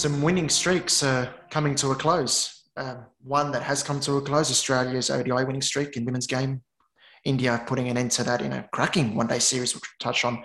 [0.00, 2.64] some winning streaks are coming to a close.
[2.78, 6.62] Um, one that has come to a close, Australia's ODI winning streak in women's game.
[7.26, 10.24] India putting an end to that in a cracking one day series, which we'll touch
[10.24, 10.42] on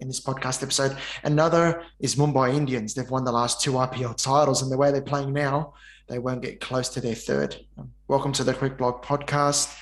[0.00, 0.96] in this podcast episode.
[1.22, 2.92] Another is Mumbai Indians.
[2.92, 5.74] They've won the last two IPL titles, and the way they're playing now,
[6.08, 7.56] they won't get close to their third.
[7.78, 9.78] Um, welcome to the CricBlog podcast.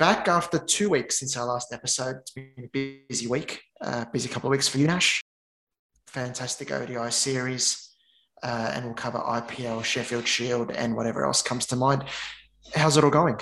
[0.00, 2.16] Back after two weeks since our last episode.
[2.16, 5.22] It's been a busy week, uh, busy couple of weeks for you, Nash.
[6.08, 7.83] Fantastic ODI series
[8.42, 12.04] uh, and we'll cover IPL, Sheffield Shield, and whatever else comes to mind.
[12.74, 13.38] How's it all going?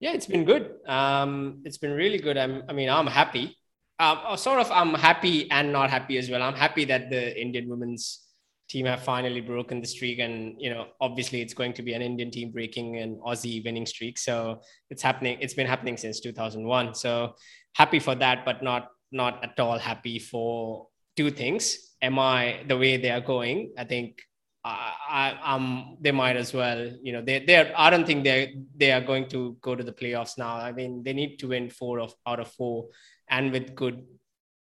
[0.00, 0.70] Yeah, it's been good.
[0.86, 2.36] Um, it's been really good.
[2.36, 3.56] I'm, I mean, I'm happy.
[3.98, 6.42] Uh, sort of, I'm happy and not happy as well.
[6.42, 8.20] I'm happy that the Indian women's
[8.68, 12.02] team have finally broken the streak, and you know, obviously, it's going to be an
[12.02, 14.18] Indian team breaking an Aussie winning streak.
[14.18, 14.60] So
[14.90, 15.38] it's happening.
[15.40, 16.94] It's been happening since 2001.
[16.94, 17.34] So
[17.74, 22.76] happy for that, but not not at all happy for two things am I the
[22.76, 23.72] way they are going?
[23.78, 24.22] I think
[24.64, 26.80] I, I um they might as well.
[27.02, 29.96] You know, they they I don't think they they are going to go to the
[30.00, 30.54] playoffs now.
[30.56, 32.88] I mean, they need to win four of out of four,
[33.28, 34.04] and with good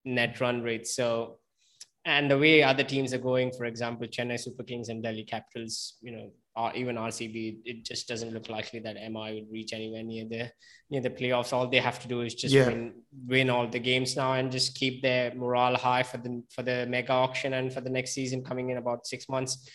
[0.05, 0.95] net run rates.
[0.97, 1.39] So,
[2.05, 5.97] and the way other teams are going, for example, Chennai Super Kings and Delhi Capitals,
[6.01, 10.03] you know, or even RCB, it just doesn't look likely that MI would reach anywhere
[10.03, 10.51] near the
[10.91, 11.53] near the playoffs.
[11.53, 12.67] All they have to do is just yeah.
[12.67, 12.95] win
[13.27, 16.87] win all the games now and just keep their morale high for the for the
[16.87, 19.69] mega auction and for the next season coming in about six months.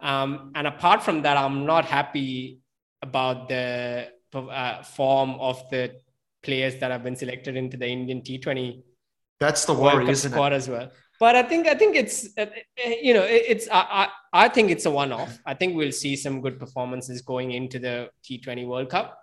[0.00, 2.60] Um, and apart from that, I'm not happy
[3.02, 5.96] about the uh, form of the
[6.42, 8.82] players that have been selected into the Indian T20.
[9.40, 10.56] That's the worry, isn't squad it?
[10.56, 14.08] as well but I think I think it's uh, uh, you know it's I, I,
[14.32, 15.38] I think it's a one-off.
[15.44, 19.18] I think we'll see some good performances going into the T20 World Cup,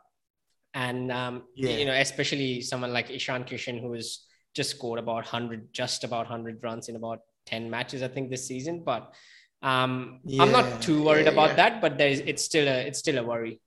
[0.76, 1.72] and um, yeah.
[1.72, 6.28] you know especially someone like Ishan Kishan who has just scored about hundred, just about
[6.28, 8.84] hundred runs in about ten matches I think this season.
[8.86, 9.12] But
[9.64, 10.44] um, yeah.
[10.44, 11.82] I'm not too worried yeah, about that.
[11.82, 13.60] But there's it's still a it's still a worry.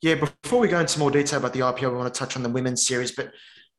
[0.00, 2.42] Yeah, before we go into more detail about the IPL, we want to touch on
[2.42, 3.32] the women's series, but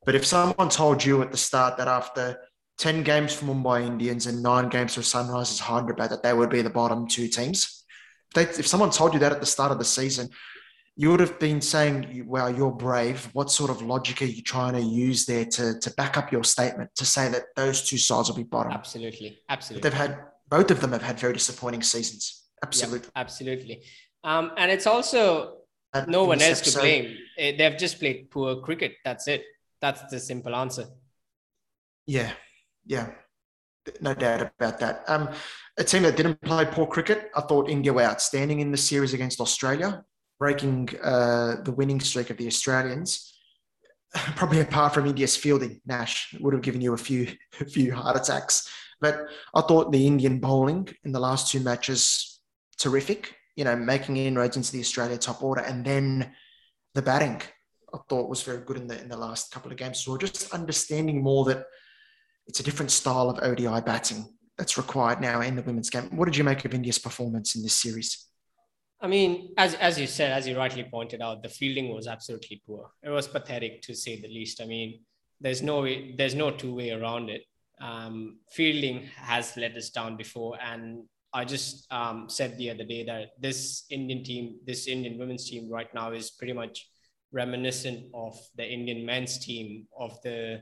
[0.06, 2.38] but if someone told you at the start that after
[2.78, 6.62] 10 games for Mumbai Indians and nine games for Sunrisers Hyderabad, that they would be
[6.62, 7.84] the bottom two teams,
[8.34, 10.30] they, if someone told you that at the start of the season,
[10.98, 13.30] you would have been saying, "Well, you're brave.
[13.34, 16.44] What sort of logic are you trying to use there to, to back up your
[16.44, 18.72] statement to say that those two sides will be bottom?
[18.72, 19.40] Absolutely.
[19.50, 19.82] Absolutely.
[19.82, 22.44] But they've had, both of them have had very disappointing seasons.
[22.64, 23.10] Absolutely.
[23.14, 23.84] Yeah, absolutely.
[24.24, 25.58] Um, and it's also
[26.08, 27.18] no one else to blame.
[27.38, 28.94] Eh, they've just played poor cricket.
[29.04, 29.44] That's it.
[29.86, 30.88] That's the simple answer.
[32.08, 32.32] Yeah,
[32.88, 33.12] yeah,
[34.02, 35.04] no doubt about that.
[35.08, 35.30] Um,
[35.78, 39.14] a team that didn't play poor cricket, I thought India were outstanding in the series
[39.14, 40.04] against Australia,
[40.40, 43.32] breaking uh, the winning streak of the Australians.
[44.36, 47.28] Probably apart from India's fielding, Nash would have given you a few,
[47.62, 48.68] a few heart attacks.
[49.00, 52.42] But I thought the Indian bowling in the last two matches
[52.80, 53.36] terrific.
[53.56, 56.34] You know, making inroads into the Australia top order, and then
[56.96, 57.40] the batting.
[57.96, 60.00] I thought was very good in the in the last couple of games.
[60.00, 61.66] So just understanding more that
[62.48, 64.26] it's a different style of ODI batting
[64.58, 66.16] that's required now in the women's game.
[66.16, 68.28] What did you make of India's performance in this series?
[69.02, 72.62] I mean, as as you said, as you rightly pointed out, the fielding was absolutely
[72.66, 72.92] poor.
[73.04, 74.62] It was pathetic to say the least.
[74.62, 75.02] I mean,
[75.40, 77.44] there's no way, there's no two way around it.
[77.82, 83.04] Um, fielding has let us down before, and I just um, said the other day
[83.04, 86.90] that this Indian team, this Indian women's team right now is pretty much
[87.36, 90.62] reminiscent of the Indian men's team of the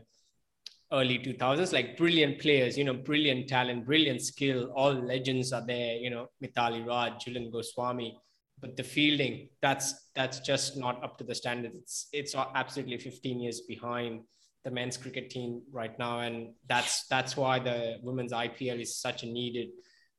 [0.92, 5.96] early 2000s like brilliant players you know brilliant talent brilliant skill all legends are there
[5.96, 8.18] you know Mithali Raj Jhulan Goswami.
[8.62, 12.08] But the fielding that's that's just not up to the standards.
[12.14, 14.22] It's it's absolutely 15 years behind
[14.64, 16.20] the men's cricket team right now.
[16.20, 19.70] And that's that's why the women's IPL is such a needed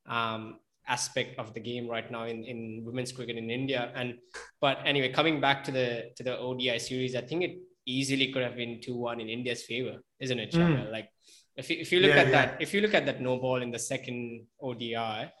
[0.07, 3.91] um, aspect of the game right now in, in women's cricket in India.
[3.95, 4.15] And
[4.61, 8.43] but anyway, coming back to the to the ODI series, I think it easily could
[8.43, 10.91] have been two one in India's favor, isn't it, Mm.
[10.91, 11.09] Like
[11.55, 12.31] if you, if you look yeah, at yeah.
[12.31, 15.31] that, if you look at that no ball in the second ODI,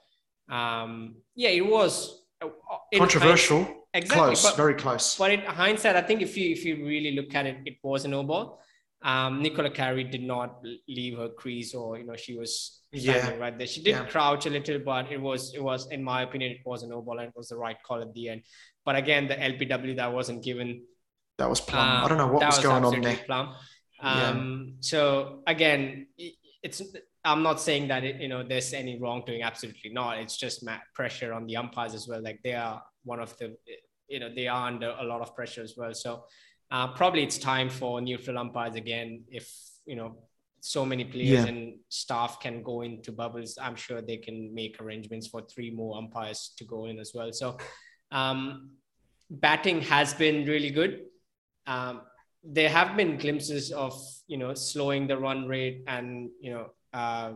[0.49, 2.47] um, yeah, it was uh,
[2.95, 3.85] controversial.
[3.93, 5.17] exactly, close, but, very close.
[5.17, 8.05] But in hindsight, I think if you if you really look at it, it was
[8.05, 8.61] a no ball.
[9.05, 13.37] Um, Nicola Carey did not leave her crease, or you know, she was standing yeah.
[13.37, 13.67] right there.
[13.67, 14.05] She did yeah.
[14.05, 17.03] crouch a little, but it was it was in my opinion it was a no
[17.03, 18.41] ball and it was the right call at the end.
[18.83, 20.81] But again, the LBW that wasn't given.
[21.37, 21.87] That was plum.
[21.87, 23.17] Um, I don't know what was, was, going on there.
[23.27, 23.55] Plum.
[23.99, 24.73] Um, yeah.
[24.79, 26.07] So again,
[26.63, 26.81] it's
[27.23, 29.43] I'm not saying that it, you know there's any wrongdoing.
[29.43, 30.17] Absolutely not.
[30.17, 32.23] It's just pressure on the umpires as well.
[32.23, 33.55] Like they are one of the
[34.07, 35.93] you know they are under a lot of pressure as well.
[35.93, 36.23] So
[36.71, 39.51] uh, probably it's time for neutral umpires again if
[39.85, 40.17] you know
[40.65, 41.45] so many players yeah.
[41.45, 45.95] and staff can go into bubbles, I'm sure they can make arrangements for three more
[45.95, 47.31] umpires to go in as well.
[47.31, 47.57] So,
[48.11, 48.71] um,
[49.29, 51.01] batting has been really good.
[51.67, 52.01] Um,
[52.43, 53.93] there have been glimpses of
[54.27, 57.33] you know slowing the run rate and you know uh,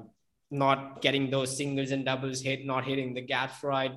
[0.49, 3.95] not getting those singles and doubles hit, not hitting the gaps right.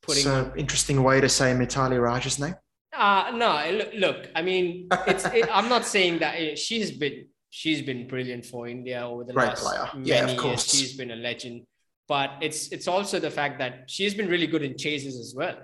[0.00, 2.54] Putting so interesting way to say Mithali Raj's name.
[3.00, 8.06] Uh no, look, I mean, it's it, I'm not saying that she's been she's been
[8.06, 9.88] brilliant for India over the Great last player.
[9.94, 10.66] many yeah, years.
[10.70, 11.62] She's been a legend,
[12.08, 15.56] but it's it's also the fact that she's been really good in chases as well.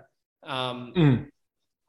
[0.44, 1.26] Um, mm.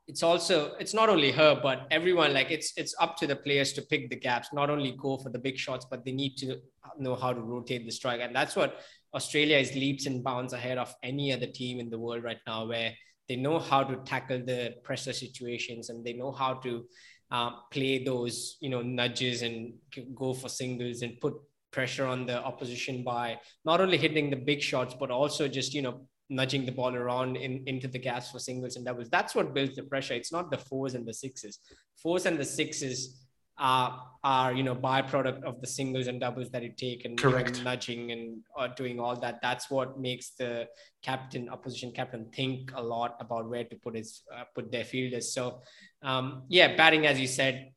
[0.09, 2.33] It's also it's not only her, but everyone.
[2.33, 4.49] Like it's it's up to the players to pick the gaps.
[4.51, 6.57] Not only go for the big shots, but they need to
[6.99, 8.81] know how to rotate the strike, and that's what
[9.13, 12.67] Australia is leaps and bounds ahead of any other team in the world right now,
[12.67, 12.93] where
[13.27, 16.85] they know how to tackle the pressure situations and they know how to
[17.31, 19.73] uh, play those you know nudges and
[20.15, 21.33] go for singles and put
[21.71, 25.81] pressure on the opposition by not only hitting the big shots but also just you
[25.81, 29.09] know nudging the ball around in, into the gaps for singles and doubles.
[29.09, 30.13] That's what builds the pressure.
[30.13, 31.59] It's not the fours and the sixes.
[32.01, 33.26] Fours and the sixes
[33.59, 37.63] are are you know byproduct of the singles and doubles that you take and Correct.
[37.63, 39.39] nudging and uh, doing all that.
[39.41, 40.67] That's what makes the
[41.01, 45.33] captain opposition captain think a lot about where to put his uh, put their fielders.
[45.33, 45.61] So
[46.03, 47.71] um, yeah batting as you said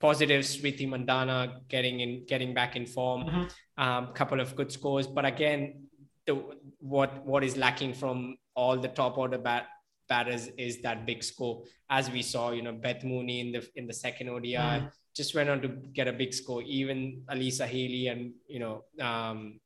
[0.00, 3.24] positives Smriti Mandhana getting in getting back in form.
[3.24, 3.82] Mm-hmm.
[3.82, 5.06] um, couple of good scores.
[5.06, 5.88] But again
[6.26, 6.42] the
[6.78, 9.66] what what is lacking from all the top order bat
[10.08, 11.64] batters is that big score.
[11.90, 14.86] As we saw you know Beth Mooney in the in the second ODI mm-hmm
[15.18, 16.62] just went on to get a big score.
[16.62, 19.58] Even Alyssa Healy and you know um,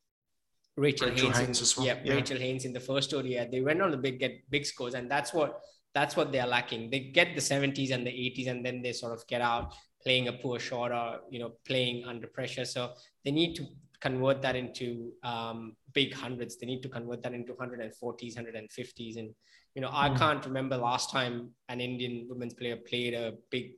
[0.76, 1.86] Rachel, Rachel Haynes, Haynes as well.
[1.86, 4.64] yeah, yeah, Rachel Haynes in the first ODI, they went on to big get big
[4.64, 5.60] scores, and that's what
[5.94, 6.90] that's what they're lacking.
[6.90, 10.28] They get the 70s and the 80s, and then they sort of get out playing
[10.28, 12.64] a poor shot or you know playing under pressure.
[12.64, 13.66] So they need to
[14.00, 16.56] convert that into um, big hundreds.
[16.56, 19.28] They need to convert that into 140s, 150s, and
[19.74, 20.16] you know I mm.
[20.16, 23.72] can't remember last time an Indian women's player played a big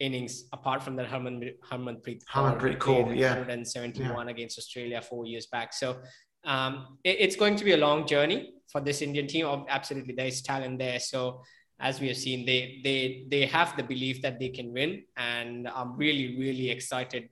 [0.00, 4.30] innings apart from that Harman Harmanpreet Harmanpreet Kaur, yeah, 171 yeah.
[4.30, 5.72] against Australia four years back.
[5.72, 5.98] So
[6.44, 9.46] um, it, it's going to be a long journey for this Indian team.
[9.68, 10.98] Absolutely, there is talent there.
[10.98, 11.42] So
[11.78, 15.68] as we have seen, they they they have the belief that they can win, and
[15.68, 17.28] I'm really really excited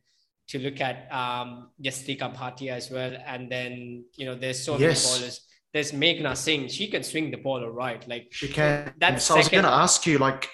[0.49, 3.17] to look at um, Yastika Bhatia as well.
[3.27, 5.05] And then you know, there's so yes.
[5.05, 5.41] many bowlers
[5.73, 6.69] there's Meghna Singh.
[6.69, 8.07] She can swing the ball all right.
[8.09, 8.93] Like she can.
[8.99, 9.37] That's so second.
[9.37, 10.49] I was going to ask you, like,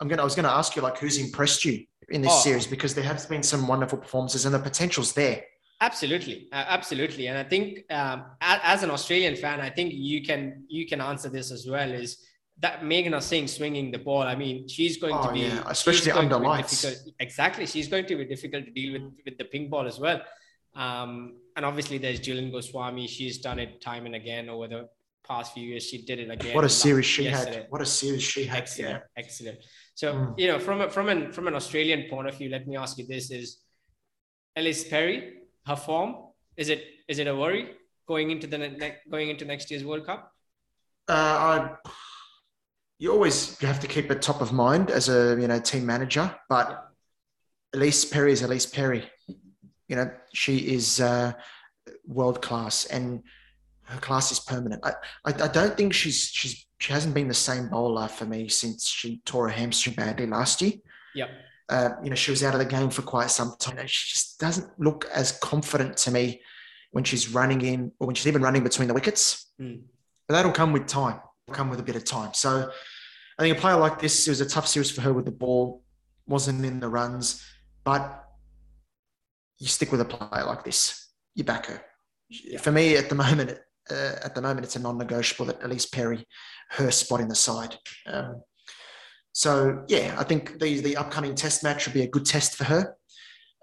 [0.00, 0.18] I'm going.
[0.18, 2.40] to I was going to ask you, like, who's impressed you in this oh.
[2.40, 5.42] series because there have been some wonderful performances and the potential's there.
[5.80, 10.64] Absolutely, uh, absolutely, and I think um, as, an Australian fan, I think you can
[10.68, 11.92] you can answer this as well.
[11.92, 12.24] Is
[12.60, 14.22] that Meghna Singh swinging the ball?
[14.22, 15.62] I mean, she's going oh, to be yeah.
[15.66, 16.86] especially under lights.
[17.20, 20.22] Exactly, she's going to be difficult to deal with with the pink ball as well.
[20.74, 23.06] Um, and obviously, there's Jhulan Goswami.
[23.06, 24.88] She's done it time and again over the
[25.26, 25.84] past few years.
[25.84, 26.54] She did it again.
[26.54, 27.56] What a series she yesterday.
[27.62, 27.66] had!
[27.70, 28.58] What a series she had!
[28.58, 29.22] Excellent, yeah.
[29.22, 29.58] excellent.
[29.94, 30.38] So mm.
[30.38, 32.98] you know, from a, from an from an Australian point of view, let me ask
[32.98, 33.58] you this: Is
[34.56, 35.32] Ellyse Perry
[35.66, 36.16] her form?
[36.58, 37.70] Is it is it a worry
[38.06, 40.30] going into the ne- going into next year's World Cup?
[41.08, 41.90] Uh, I,
[42.98, 46.34] you always have to keep it top of mind as a you know team manager,
[46.50, 46.90] but
[47.74, 49.10] Ellyse Perry is Ellyse Perry
[49.88, 51.32] you know, she is uh,
[52.06, 53.22] world class and
[53.84, 54.84] her class is permanent.
[54.84, 54.92] I,
[55.24, 58.86] I, I, don't think she's she's she hasn't been the same bowler for me since
[58.86, 60.72] she tore a hamstring badly last year.
[61.14, 61.30] Yep.
[61.68, 63.78] Uh, you know, she was out of the game for quite some time.
[63.78, 66.40] And she just doesn't look as confident to me
[66.92, 69.50] when she's running in or when she's even running between the wickets.
[69.60, 69.82] Mm.
[70.26, 71.20] But that'll come with time.
[71.46, 72.34] It'll come with a bit of time.
[72.34, 72.70] So
[73.38, 75.32] I think a player like this, it was a tough series for her with the
[75.32, 75.82] ball,
[76.26, 77.44] wasn't in the runs,
[77.84, 78.25] but
[79.58, 81.12] you stick with a player like this.
[81.34, 81.82] You back her.
[82.58, 83.58] For me, at the moment,
[83.90, 86.26] uh, at the moment, it's a non-negotiable that Ellyse Perry,
[86.70, 87.76] her spot in the side.
[88.06, 88.42] Um,
[89.32, 92.64] so yeah, I think the the upcoming Test match will be a good test for
[92.64, 92.96] her,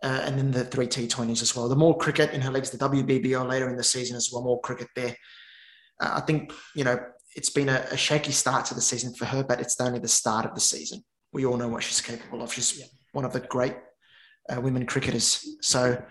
[0.03, 1.67] uh, and then the three T20s as well.
[1.67, 4.61] The more cricket in her legs, the WBBL later in the season as well, more
[4.61, 5.15] cricket there.
[5.99, 6.99] Uh, I think you know
[7.35, 10.07] it's been a, a, shaky start to the season for her, but it's only the
[10.07, 11.03] start of the season.
[11.31, 12.53] We all know what she's capable of.
[12.53, 12.85] She's yeah.
[13.11, 13.75] one of the great
[14.49, 15.57] uh, women cricketers.
[15.61, 16.01] So,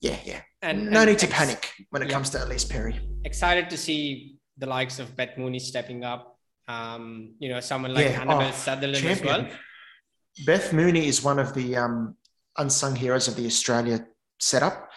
[0.00, 0.40] yeah, yeah.
[0.62, 2.14] And no and need to ex- panic when it yeah.
[2.14, 2.98] comes to Ellyse Perry.
[3.24, 6.38] Excited to see the likes of Beth Mooney stepping up.
[6.68, 8.20] Um, you know, someone like yeah.
[8.22, 9.34] Annabelle oh, Sutherland champion.
[9.34, 9.58] as well.
[10.44, 12.16] Beth Mooney is one of the um,
[12.58, 14.04] unsung heroes of the Australia
[14.40, 14.90] setup.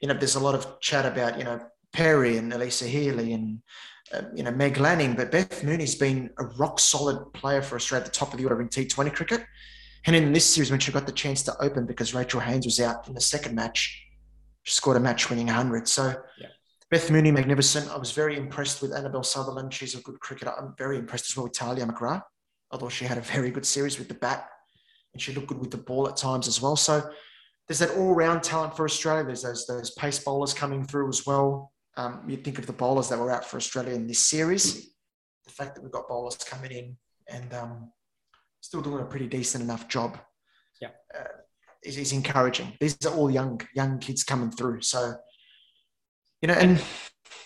[0.00, 1.60] You know, there's a lot of chat about you know
[1.92, 3.60] Perry and Alyssa Healy and
[4.12, 8.04] uh, you know Meg Lanning, but Beth Mooney's been a rock solid player for Australia
[8.04, 9.44] at the top of the order in T20 cricket
[10.06, 12.80] And in this series, when she got the chance to open because Rachel Haynes was
[12.80, 14.02] out in the second match,
[14.62, 15.88] she scored a match-winning 100.
[15.88, 16.48] So Yeah.
[16.90, 17.90] Beth Mooney, magnificent.
[17.90, 19.72] I was very impressed with Annabelle Sutherland.
[19.72, 20.52] She's a good cricketer.
[20.56, 22.22] I'm very impressed as well with Talia McGrath.
[22.70, 24.48] Although she had a very good series with the bat,
[25.12, 26.76] and she looked good with the ball at times as well.
[26.76, 27.10] So
[27.66, 29.24] there's that all-round talent for Australia.
[29.24, 31.72] There's those those pace bowlers coming through as well.
[31.96, 34.90] Um, you think of the bowlers that were out for Australia in this series.
[35.46, 36.96] The fact that we've got bowlers coming in
[37.28, 37.92] and um,
[38.64, 40.18] still doing a pretty decent enough job.
[40.80, 40.88] Yeah.
[41.14, 41.24] Uh,
[41.82, 42.72] is, is encouraging.
[42.80, 44.80] These are all young young kids coming through.
[44.80, 45.14] So,
[46.40, 46.82] you know, and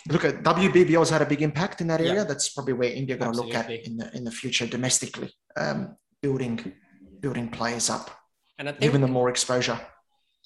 [0.09, 2.23] look at WBBL's had a big impact in that area.
[2.23, 2.25] Yeah.
[2.25, 5.31] That's probably where India are going to look at in the in the future domestically,
[5.57, 6.73] um, building
[7.21, 8.11] building players up,
[8.59, 9.79] And I think giving them more exposure.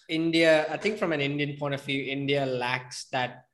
[0.09, 3.45] India, I think from an Indian point of view, India lacks that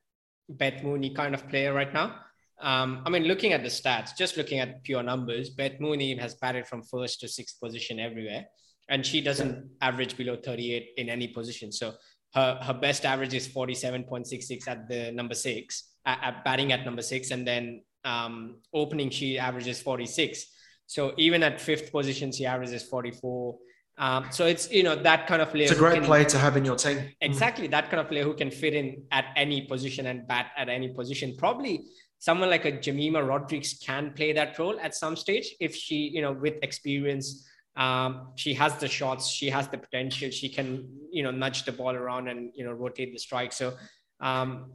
[0.47, 2.15] Beth Mooney kind of player right now.
[2.61, 6.35] Um, I mean, looking at the stats, just looking at pure numbers, Beth Mooney has
[6.35, 8.45] batted from first to sixth position everywhere,
[8.89, 11.71] and she doesn't average below 38 in any position.
[11.71, 11.93] So
[12.35, 17.01] her, her best average is 47.66 at the number six, at, at batting at number
[17.01, 20.45] six, and then um, opening she averages 46.
[20.85, 23.57] So even at fifth position, she averages 44.
[23.99, 25.63] Um, so it's you know that kind of player.
[25.63, 27.09] It's a great can- player to have in your team.
[27.19, 30.69] Exactly, that kind of player who can fit in at any position and bat at
[30.69, 31.35] any position.
[31.37, 31.85] Probably
[32.19, 36.21] someone like a Jemimah Rodrigues can play that role at some stage if she, you
[36.21, 41.23] know, with experience, um, she has the shots, she has the potential, she can, you
[41.23, 43.53] know, nudge the ball around and you know rotate the strike.
[43.53, 43.73] So
[44.19, 44.71] um,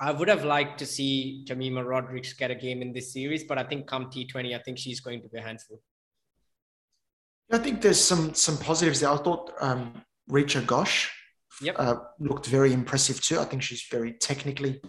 [0.00, 3.58] I would have liked to see Jemimah Rodrigues get a game in this series, but
[3.58, 5.80] I think come T20, I think she's going to be a handful.
[7.50, 9.10] I think there's some some positives there.
[9.10, 9.92] I thought um,
[10.30, 11.08] Richa Ghosh
[11.60, 11.76] Yep.
[11.78, 13.38] uh, looked very impressive too.
[13.38, 14.80] I think she's very technically,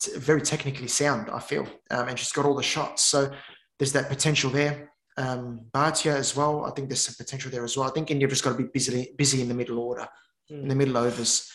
[0.00, 1.30] t- very technically sound.
[1.30, 3.02] I feel, um, and she's got all the shots.
[3.04, 3.30] So
[3.78, 4.92] there's that potential there.
[5.16, 6.64] Um, Bhatia as well.
[6.64, 7.88] I think there's some potential there as well.
[7.88, 10.06] I think India just got to be busy busy in the middle order,
[10.48, 11.50] in the middle overs.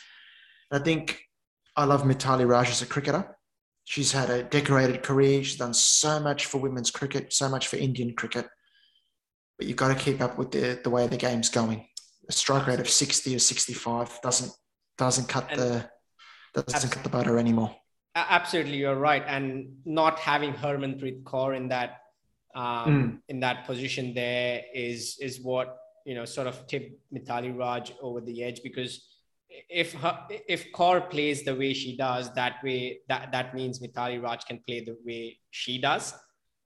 [0.72, 1.20] And I think
[1.76, 3.36] I love Mithali Raj as a cricketer.
[3.86, 5.44] She's had a decorated career.
[5.44, 8.48] She's done so much for women's cricket, so much for Indian cricket.
[9.58, 11.88] But you've got to keep up with the, the way the game's going.
[12.28, 14.52] A strike rate of 60 or 65 doesn't
[14.98, 15.90] doesn't cut And- the
[16.64, 17.76] doesn't cut the butter anymore.
[18.16, 22.02] Absolutely, you're right, and not having Harmanpreet Kaur in that
[22.56, 23.20] um, Mm.
[23.28, 28.22] in that position there is is what you know sort of tipped Mithali Raj over
[28.22, 29.06] the edge because
[29.70, 30.18] if her,
[30.48, 34.60] if Kaur plays the way she does, that way that that means Mithali Raj can
[34.66, 36.14] play the way she does.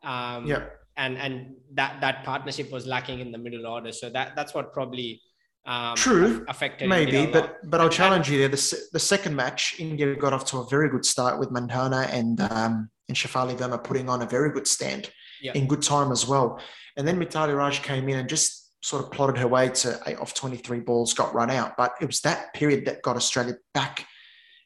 [0.04, 0.68] Um, Yeah.
[0.98, 4.72] and and that that partnership was lacking in the middle order, so that that's what
[4.72, 5.20] probably
[5.70, 7.34] um, True, affected Maybe, India a lot.
[7.62, 8.50] but but I'll challenge you there.
[8.50, 12.42] The, the second match, India got off to a very good start with Mandhana and
[12.42, 15.04] um, and Shafali Verma putting on a very good stand
[15.42, 15.54] Yeah.
[15.54, 16.60] in good time as well.
[16.98, 18.52] And then Mithali Raj came in and just
[18.84, 21.76] sort of plotted her way to eight off 23 balls, got run out.
[21.78, 24.06] But it was that period that got Australia back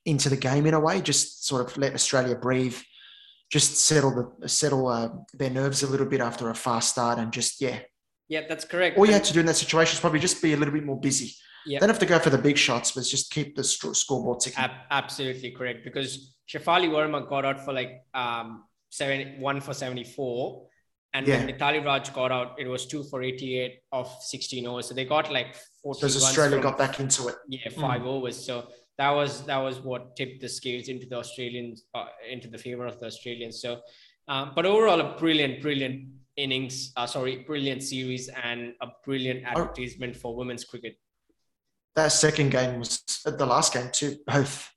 [0.05, 2.77] into the game in a way, just sort of let Australia breathe,
[3.51, 7.31] just settle the settle uh, their nerves a little bit after a fast start, and
[7.33, 7.79] just yeah,
[8.30, 8.98] yeah, that's correct.
[8.98, 10.86] all you had to do in that situation is probably just be a little bit
[10.86, 11.34] more busy.
[11.65, 11.80] Yeah.
[11.80, 14.60] Don't have to go for the big shots, but just keep the scoreboard ticking.
[14.60, 20.68] Ab- absolutely correct because Shafali Verma got out for like um seven one for 74
[21.13, 21.56] and when Yeah.
[21.56, 25.32] Mithali Raj got out it was two for 88 of 16 overs so they got
[25.32, 27.36] like 14 So Australia from- got back into it.
[27.48, 28.68] yeah five overs so
[29.00, 32.86] that was that was what tipped the scales into the Australians uh, into the favor
[32.86, 33.80] of the Australians so
[34.27, 35.98] um, but overall a brilliant brilliant
[36.38, 40.98] innings uh, sorry brilliant series and a brilliant advertisement for women's cricket
[41.96, 44.18] That second game was the last game too.
[44.25, 44.72] Both,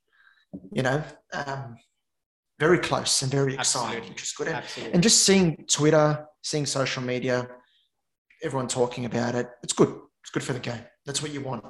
[0.73, 1.77] you know, um,
[2.59, 4.11] very close and very exciting, Absolutely.
[4.11, 4.49] which is good.
[4.49, 7.49] And, absolutely and just seeing Twitter, seeing social media,
[8.43, 9.99] everyone talking about it, it's good.
[10.23, 10.81] It's good for the game.
[11.07, 11.65] That's what you want.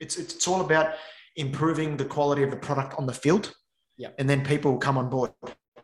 [0.00, 0.94] It's it's, it's all about
[1.36, 3.54] improving the quality of the product on the field.
[3.96, 4.08] Yeah.
[4.18, 5.30] And then people will come on board.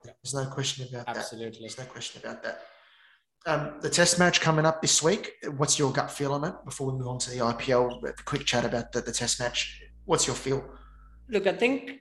[0.02, 1.16] There's no question about that.
[1.16, 2.62] absolutely There's no question about that.
[3.46, 5.34] Um, the test match coming up this week.
[5.56, 8.02] What's your gut feel on it before we move on to the IPL?
[8.02, 9.80] A quick chat about the, the test match.
[10.04, 10.64] What's your feel?
[11.28, 12.00] Look, I think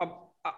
[0.00, 0.06] uh,
[0.44, 0.50] uh,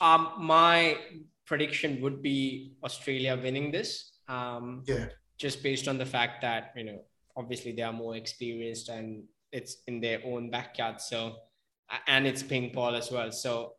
[0.00, 0.96] um, my
[1.44, 4.12] prediction would be Australia winning this.
[4.28, 5.08] Um, Yeah.
[5.36, 7.00] just based on the fact that you know
[7.36, 11.34] obviously they are more experienced and it's in their own backyard so
[12.06, 13.72] and it's pink ball as well so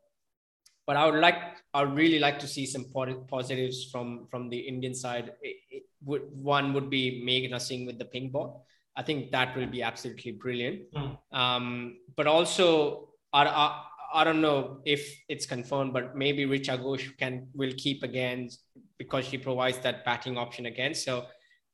[0.87, 1.39] but i would like
[1.73, 2.85] i would really like to see some
[3.29, 7.97] positives from from the indian side it, it would one would be Meghna Singh with
[7.97, 8.65] the pink ball
[8.97, 11.17] i think that will be absolutely brilliant Mm.
[11.31, 17.17] um but also I, I, I don't know if it's confirmed, but maybe Richa Ghosh
[17.17, 18.47] can will keep again
[18.99, 20.93] because she provides that batting option again.
[20.93, 21.25] So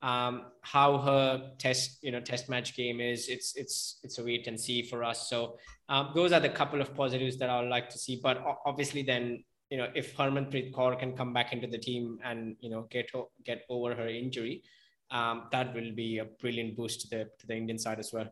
[0.01, 4.48] Um, how her test, you know, test match game is, it's it's it's a wait
[4.48, 5.29] and see for us.
[5.29, 5.58] So
[5.89, 8.20] um, those are the couple of positives that I would like to see.
[8.24, 12.56] But obviously, then you know, if Harmanpreet Kaur can come back into the team and
[12.60, 13.12] you know get
[13.44, 14.63] get over her injury,
[15.12, 18.29] um, that will be a brilliant boost to the to the Indian side as well.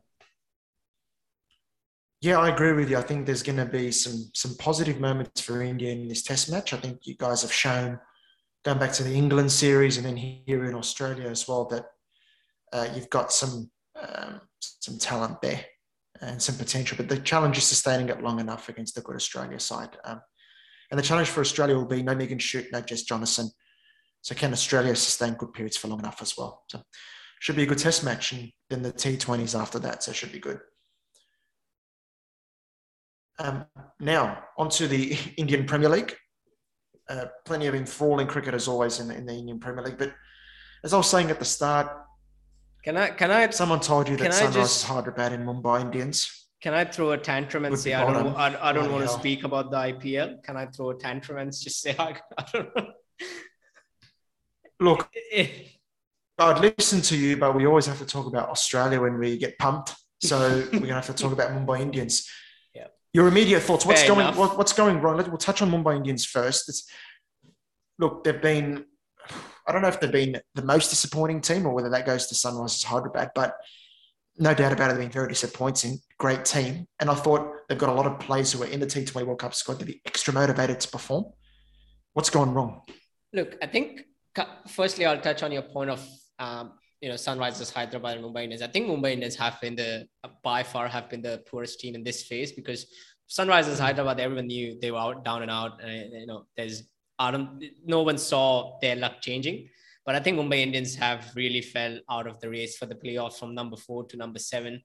[2.22, 2.98] Yeah, I agree with you.
[2.98, 6.50] I think there's going to be some some positive moments for India in this Test
[6.50, 6.74] match.
[6.74, 8.00] I think you guys have shown,
[8.68, 11.86] going back to the England series and then here in Australia as well, that
[12.74, 15.64] uh, you've got some um, some talent there
[16.20, 16.98] and some potential.
[16.98, 19.96] But the challenge is sustaining it long enough against a good Australia side.
[20.04, 20.20] Um,
[20.92, 23.48] and the challenge for Australia will be no Megan Schutt, no Jess Jonassen.
[24.22, 26.66] So can Australia sustain good periods for long enough as well?
[26.70, 26.82] So
[27.40, 30.04] should be a good Test match, and then the T20s after that.
[30.04, 30.60] So should be good.
[33.40, 33.66] Um,
[34.02, 36.18] now, onto the Indian Premier League.
[37.10, 39.98] Uh, plenty of enthralling cricket as always in the, in the Indian Premier League.
[39.98, 40.14] But
[40.84, 41.90] as I was saying at the start,
[42.84, 43.10] can I?
[43.10, 43.50] Can I?
[43.50, 46.48] Someone told you that Sunrise Sunrisers Hyderabad in Mumbai Indians.
[46.62, 48.36] Can I throw a tantrum and say I don't?
[48.36, 50.42] I, I don't want to speak about the IPL.
[50.44, 52.88] Can I throw a tantrum and just say I, I don't know?
[54.80, 55.10] Look,
[56.40, 59.58] I'd listen to you, but we always have to talk about Australia when we get
[59.58, 59.96] pumped.
[60.22, 62.30] So we're gonna have to talk about Mumbai Indians.
[63.14, 63.86] Your immediate thoughts.
[63.86, 64.36] What's Fair going?
[64.36, 65.18] What, what's going wrong?
[65.18, 66.70] Let, We'll touch on Mumbai Indians first.
[66.70, 66.90] It's,
[68.00, 68.86] look, they've been.
[69.68, 72.36] I don't know if they've been the most disappointing team or whether that goes to
[72.36, 73.56] Sunrisers Hyderabad, but
[74.38, 76.00] no doubt about it, they've been very disappointing.
[76.18, 78.86] Great team, and I thought they've got a lot of players who are in the
[78.86, 81.26] T20 World Cup squad to be extra motivated to perform.
[82.14, 82.82] What's gone wrong?
[83.34, 84.04] Look, I think
[84.68, 86.08] firstly I'll touch on your point of
[86.40, 88.62] um, you know, Sunrisers Hyderabad and Mumbai Indians.
[88.62, 90.08] I think Mumbai Indians have been the
[90.44, 92.88] by far have been the poorest team in this phase because
[93.30, 95.82] Sunrisers Hyderabad, everyone knew they were out down and out.
[95.82, 96.84] And you know, there's
[97.20, 99.70] I don't no one saw their luck changing.
[100.06, 103.40] But I think Mumbai Indians have really fell out of the race for the playoffs
[103.40, 104.82] from number four to number seven.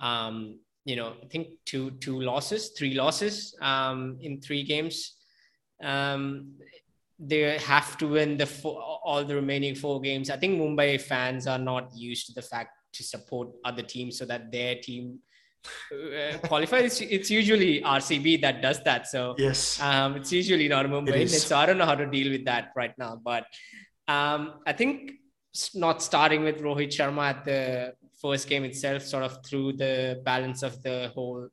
[0.00, 5.14] Um, you know, I think two two losses, three losses um, in three games.
[5.82, 6.54] Um,
[7.18, 10.30] they have to win the four, all the remaining four games.
[10.30, 14.24] I think Mumbai fans are not used to the fact to support other teams so
[14.24, 15.20] that their team
[15.92, 17.00] uh, qualifies.
[17.00, 19.06] It's, usually RCB that does that.
[19.06, 21.28] So yes, um, it's usually not Mumbai.
[21.28, 23.20] So I don't know how to deal with that right now.
[23.22, 23.44] But
[24.08, 25.12] um, I think
[25.74, 30.62] not starting with Rohit Sharma at the first game itself sort of threw the balance
[30.62, 31.48] of the whole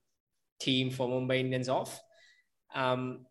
[0.59, 1.99] team for Mumbai Indians off.
[2.73, 3.25] Um,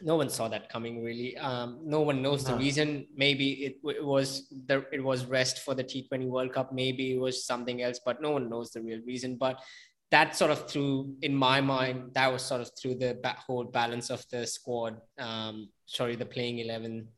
[0.00, 1.36] no one saw that coming really.
[1.38, 3.06] Um, no one knows the reason.
[3.16, 6.72] Maybe it, it, was the it was rest for the T20 World Cup.
[6.72, 9.36] Maybe it was something else, but no one knows the real reason.
[9.36, 9.60] But
[10.10, 14.10] that sort of through, in my mind, that was sort of through the whole balance
[14.10, 15.00] of the squad.
[15.18, 17.08] Um, sorry, the playing eleven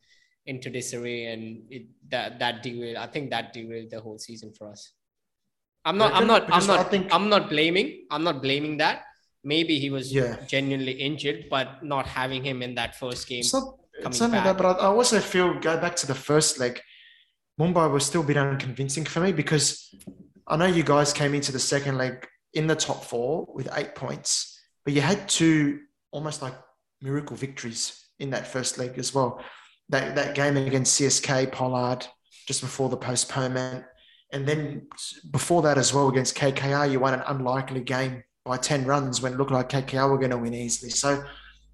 [0.45, 2.97] into disarray, and it, that that derailed.
[2.97, 4.93] I think that derailed the whole season for us.
[5.83, 6.13] I'm not.
[6.13, 6.51] I'm not.
[6.51, 6.91] I'm not.
[6.91, 7.13] Think...
[7.13, 8.05] I'm not blaming.
[8.11, 9.06] I'm not blaming that
[9.43, 10.37] maybe he was yeah.
[10.47, 13.39] genuinely injured, but not having him in that first game.
[13.39, 16.81] It's not, it's not that, but I also feel go back to the first leg.
[17.59, 19.93] Mumbai was still a bit unconvincing for me because
[20.47, 23.95] I know you guys came into the second leg in the top four with eight
[23.95, 25.79] points, but you had two
[26.11, 26.53] almost like
[27.01, 29.43] miracle victories in that first leg as well.
[29.89, 32.05] That that game against CSK Pollard
[32.47, 33.85] just before the postponement,
[34.31, 34.87] and then
[35.31, 39.33] before that as well against KKR, you won an unlikely game by 10 runs when
[39.33, 40.89] it looked like KKR were going to win easily.
[40.89, 41.23] So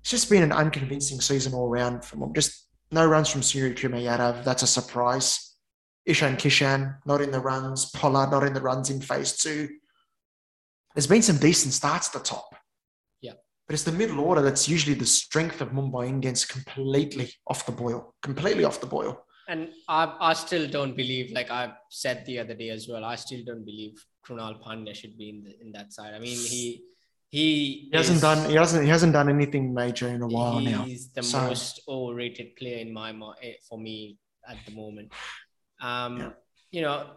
[0.01, 2.33] it's just been an unconvincing season all around from them.
[2.33, 4.43] Just no runs from Suryakumar Yadav.
[4.43, 5.55] That's a surprise.
[6.05, 7.89] Ishan Kishan, not in the runs.
[7.91, 9.69] Pollard, not in the runs in phase two.
[10.93, 12.55] There's been some decent starts at the top.
[13.21, 13.33] Yeah.
[13.67, 17.71] But it's the middle order that's usually the strength of Mumbai Indians completely off the
[17.71, 19.25] boil, completely off the boil.
[19.47, 23.15] And I, I still don't believe, like I said the other day as well, I
[23.15, 23.93] still don't believe
[24.25, 26.13] Krunal Pandya should be in the, in that side.
[26.13, 26.83] I mean, he
[27.29, 30.59] he, he hasn't is, done he hasn't he hasn't done anything major in a while
[30.59, 30.83] he's now.
[30.83, 31.41] He's the so.
[31.41, 35.11] most overrated player in my mind eh, for me at the moment.
[35.81, 36.29] Um, yeah.
[36.71, 37.07] you know,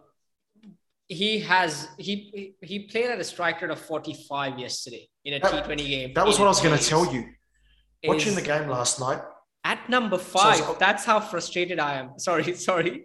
[1.06, 5.64] he has he he played at a strike rate of 45 yesterday in a that,
[5.64, 6.14] 20 game.
[6.14, 7.26] That was what I was going to tell you.
[8.04, 9.20] Watching the game last night.
[9.64, 12.12] At number five, so, that's how frustrated I am.
[12.18, 13.04] Sorry, sorry.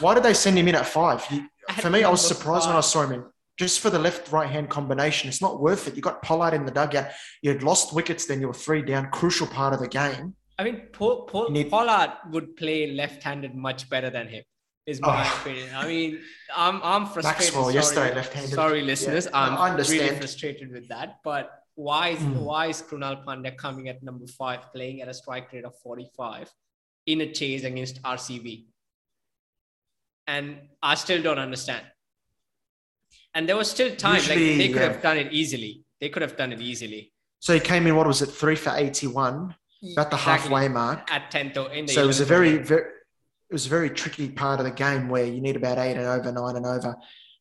[0.00, 1.24] Why did they send him in at five?
[1.24, 1.42] He,
[1.78, 2.70] for me, I was surprised five.
[2.70, 3.24] when I saw him in.
[3.58, 5.94] Just for the left right hand combination, it's not worth it.
[5.94, 7.10] You got Pollard in the dugout.
[7.42, 9.10] You had lost wickets, then you were three down.
[9.10, 10.34] Crucial part of the game.
[10.58, 11.70] I mean, Paul, Paul, need...
[11.70, 14.44] Pollard would play left handed much better than him.
[14.86, 15.40] Is my oh.
[15.40, 15.68] opinion.
[15.74, 16.20] I mean,
[16.56, 17.54] I'm I'm frustrated.
[17.54, 18.54] Maxwell sorry, yesterday left-handed.
[18.54, 19.26] Sorry, listeners.
[19.26, 19.40] Yeah.
[19.40, 20.00] I'm I understand.
[20.00, 21.18] really frustrated with that.
[21.22, 22.36] But why is mm.
[22.36, 26.50] why is Krunal Pandya coming at number five, playing at a strike rate of 45
[27.06, 28.66] in a chase against RCB?
[30.30, 30.44] And
[30.82, 31.84] I still don't understand.
[33.34, 34.92] And there was still time, Usually, like they could yeah.
[34.92, 35.84] have done it easily.
[36.00, 37.12] They could have done it easily.
[37.40, 39.54] So he came in, what was it, three for 81,
[39.92, 40.18] about the Exactly.
[40.18, 41.12] halfway mark.
[41.12, 42.82] at 10th or in So it was a very, very,
[43.50, 46.06] it was a very tricky part of the game where you need about eight and
[46.06, 46.96] over, nine and over.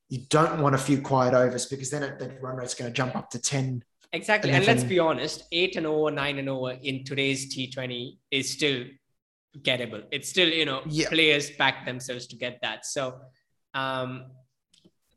[0.09, 3.15] You don't want a few quiet overs because then the run rate's going to jump
[3.15, 3.83] up to 10.
[4.13, 4.49] Exactly.
[4.51, 8.49] And And let's be honest, eight and over, nine and over in today's T20 is
[8.49, 8.85] still
[9.57, 10.03] gettable.
[10.11, 11.09] It's still, you know, Yeah.
[11.09, 12.85] players back themselves to get that.
[12.85, 13.19] So
[13.73, 14.25] um,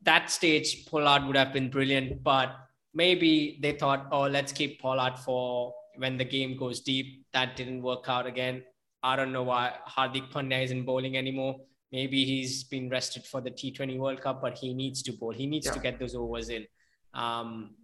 [0.03, 2.55] that stage, Pollard would have been brilliant, but
[2.93, 7.25] maybe they thought, oh, let's keep Pollard for when the game goes deep.
[7.33, 8.63] That didn't work out again.
[9.01, 11.59] I don't know why Hardik Pandya isn't bowling anymore.
[11.91, 15.31] Maybe he's been rested for the T20 World Cup, but he needs to bowl.
[15.31, 16.65] He needs to get those overs in.
[17.13, 17.75] Um,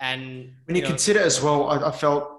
[0.00, 2.35] and When you, know, consider as well, I, I felt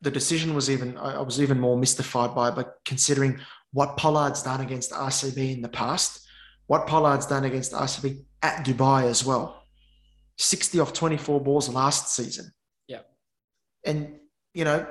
[0.00, 3.40] the decision was even, I, was even more mystified by it, but considering
[3.72, 6.26] what Pollard's done against RCB in the past,
[6.66, 9.62] what Pollard's done against RCB at Dubai as well.
[10.38, 12.52] 60 off 24 balls last season.
[12.86, 13.00] Yeah.
[13.84, 14.20] And,
[14.54, 14.86] you know,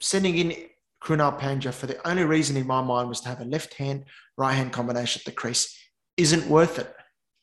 [0.00, 0.54] sending in
[1.02, 4.04] Krunal Pandya for the only reason in my mind was to have a left hand,
[4.36, 5.76] right hand combination at the crease
[6.16, 6.94] isn't worth it.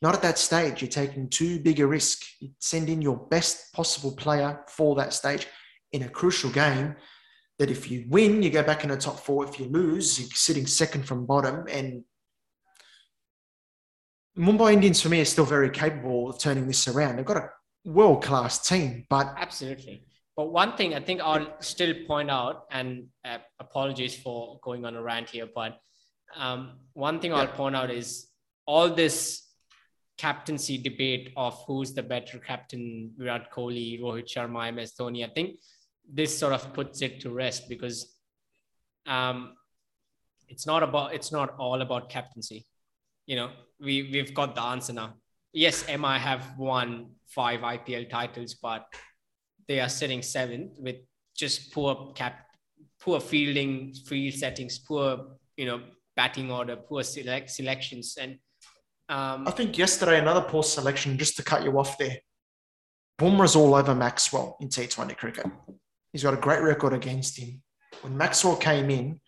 [0.02, 0.82] Not at that stage.
[0.82, 2.22] You're taking too big a risk.
[2.40, 5.46] You send in your best possible player for that stage
[5.92, 6.96] in a crucial game.
[7.58, 9.44] That if you win, you go back in the top four.
[9.44, 11.64] If you lose, you're sitting second from bottom.
[11.70, 12.04] And
[14.38, 17.16] Mumbai Indians, for me, are still very capable of turning this around.
[17.16, 17.48] They've got a
[17.86, 20.06] world class team, but Absolutely.
[20.36, 24.94] But one thing I think I'll still point out, and uh, apologies for going on
[24.94, 25.78] a rant here, but
[26.36, 28.28] um, one thing I'll point out is
[28.66, 29.46] all this
[30.18, 35.24] captaincy debate of who's the better captain, Virat Kohli, Rohit Sharma, MS Dhoni.
[35.24, 35.58] I think
[36.12, 38.14] this sort of puts it to rest because
[39.06, 39.54] um,
[40.48, 42.66] it's not about it's not all about captaincy.
[43.26, 45.14] You know, we we've got the answer now.
[45.52, 48.86] Yes, MI have won five IPL titles, but
[49.68, 50.96] they are sitting seventh with
[51.36, 52.46] just poor cap,
[53.00, 55.80] poor fielding, field settings, poor you know
[56.14, 58.38] batting order, poor select selections, and
[59.08, 61.18] um, I think yesterday another poor selection.
[61.18, 62.18] Just to cut you off there,
[63.18, 65.46] Bumrah's all over Maxwell in T20 cricket.
[66.16, 67.60] He's got a great record against him.
[68.00, 69.20] When Maxwell came in,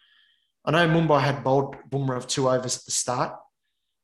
[0.64, 3.37] I know Mumbai had bowled Bumrah of two overs at the start.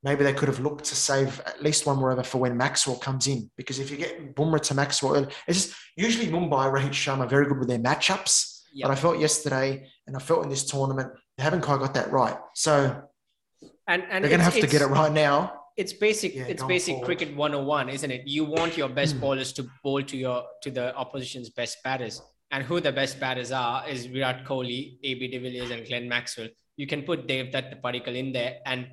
[0.02, 2.98] Maybe they could have looked to save at least one more over for when Maxwell
[2.98, 3.50] comes in.
[3.56, 7.46] Because if you get Bumrah to Maxwell, early- it's just usually Mumbai, Rohit Sharma, very
[7.46, 8.60] good with their matchups.
[8.74, 8.86] Yeah.
[8.86, 12.12] But I felt yesterday, and I felt in this tournament, they haven't quite got that
[12.12, 12.36] right.
[12.54, 13.02] So
[13.88, 15.54] and and they're going to have to get it right now.
[15.78, 17.06] it's basic Yeah, it's basic forward.
[17.06, 19.20] cricket 101 isn't it you want your best Hmm.
[19.22, 22.22] bowlers to bowl to your to the opposition's best batters
[22.54, 26.48] and who the best batters are is Virat Kohli, AB de Villiers and Glenn Maxwell.
[26.76, 28.58] You can put Devdutt Padikkal in there.
[28.64, 28.86] And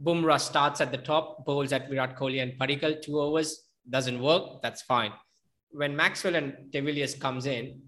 [0.00, 4.62] Bumrah starts at the top bowls at Virat Kohli and Padikkal two overs doesn't work
[4.62, 5.12] that's fine.
[5.70, 7.80] When Maxwell and de Villiers comes in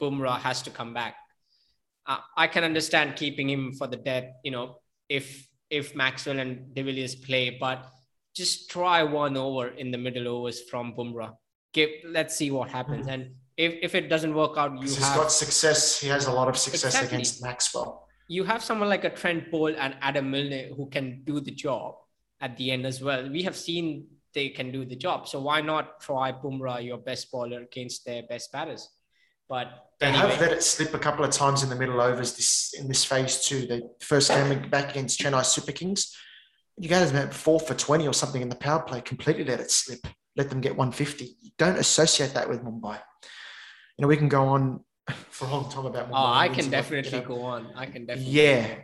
[0.00, 1.16] Bumrah has to come back.
[2.06, 4.76] Uh, I can understand keeping him for the dead, you know,
[5.08, 7.84] if if Maxwell and De Villiers play, but
[8.36, 11.34] just try one over in the middle overs from Bumrah.
[11.72, 13.08] Give let's see what happens.
[13.08, 16.00] And if, if it doesn't work out, you He's have got success.
[16.00, 17.16] He has a lot of success Exactly.
[17.16, 18.06] against Maxwell.
[18.28, 21.94] you have someone like a Trent Boult and Adam Milne who can do the job
[22.40, 23.28] at the end as well.
[23.30, 25.26] We have seen they can do the job.
[25.28, 28.90] So why not try Bumrah, your best bowler, against their best batters?
[29.48, 29.68] But
[30.00, 32.74] They anyway, have let it slip a couple of times in the middle overs this
[32.78, 33.66] in this phase too.
[33.66, 36.14] They first game back against Chennai Super Kings.
[36.78, 39.70] You guys about four for 20 or something in the power play, completely let it
[39.70, 40.00] slip,
[40.36, 41.36] let them get 150.
[41.40, 42.98] You don't associate that with Mumbai.
[43.96, 44.80] You know, we can go on
[45.30, 46.12] for a long time about Mumbai.
[46.12, 47.68] oh, I can but, you definitely know, go on.
[47.74, 48.32] I can definitely.
[48.32, 48.76] Yeah,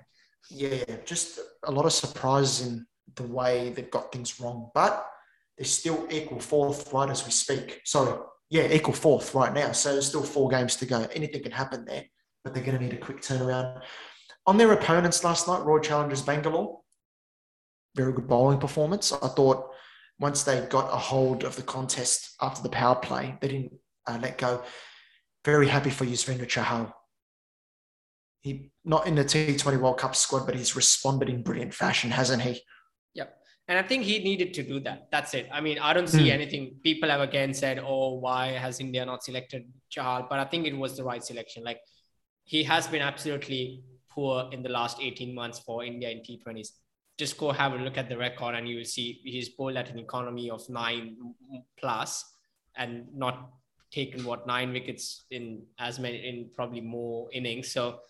[0.51, 5.07] yeah, just a lot of surprises in the way they've got things wrong, but
[5.59, 7.81] they're still equal fourth right as we speak.
[7.85, 9.73] Sorry, yeah, equal fourth right now.
[9.73, 11.07] So there's still four games to go.
[11.15, 12.05] Anything can happen there,
[12.43, 13.83] but they're going to need a quick turnaround.
[14.47, 16.81] On their opponents last night, Royal Challengers Bangalore,
[17.95, 19.13] very good bowling performance.
[19.13, 19.71] I thought
[20.19, 23.73] once they got a hold of the contest after the power play, they didn't
[24.07, 24.63] uh, let go.
[25.45, 26.93] Very happy for Yuzvendra Chahal
[28.43, 32.43] he not in the T20 World Cup squad, but he's responded in brilliant fashion, hasn't
[32.43, 32.61] he?
[33.15, 33.37] Yep.
[33.69, 35.09] And I think he needed to do that.
[35.13, 35.49] That's it.
[35.53, 36.33] I mean, I don't see Hmm.
[36.33, 36.75] anything.
[36.83, 40.29] People have again said, oh, why has India not selected Chahal?
[40.29, 41.63] But I think it was the right selection.
[41.63, 41.81] Like,
[42.43, 46.71] he has been absolutely poor in the last 18 months for India in T20s.
[47.17, 49.89] Just go have a look at the record and you will see he's bowled at
[49.91, 51.17] an economy of nine
[51.79, 52.25] plus
[52.77, 53.53] and not
[53.93, 57.73] taken what nine wickets in as many in probably more innings.
[57.73, 58.01] So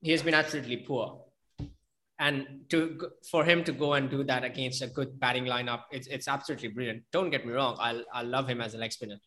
[0.00, 1.22] he has been absolutely poor.
[2.18, 6.06] and to for him to go and do that against a good batting lineup, it's
[6.06, 7.02] it's absolutely brilliant.
[7.12, 9.18] Don't get me wrong, I I love him as a leg spinner.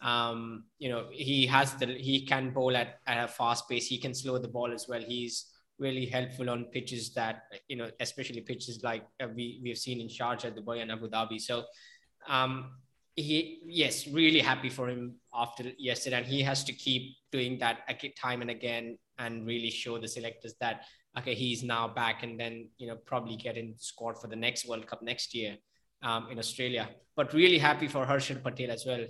[0.00, 3.86] Um, you know, he has the he can bowl at, at a fast pace.
[3.86, 5.00] He can slow the ball as well.
[5.00, 5.46] He's
[5.78, 10.08] really helpful on pitches that you know, especially pitches like uh, we we've seen in
[10.08, 11.40] Sharjah, Dubai, and Abu Dhabi.
[11.40, 11.64] So,
[12.28, 12.70] um,
[13.16, 17.78] he yes, really happy for him after yesterday, and he has to keep doing that
[18.20, 20.82] time and again, and really show the selectors that
[21.18, 24.36] okay, he's now back, and then you know probably get in the squad for the
[24.36, 25.56] next World Cup next year
[26.02, 26.90] um, in Australia.
[27.16, 29.06] But really happy for Harshal Patel as well.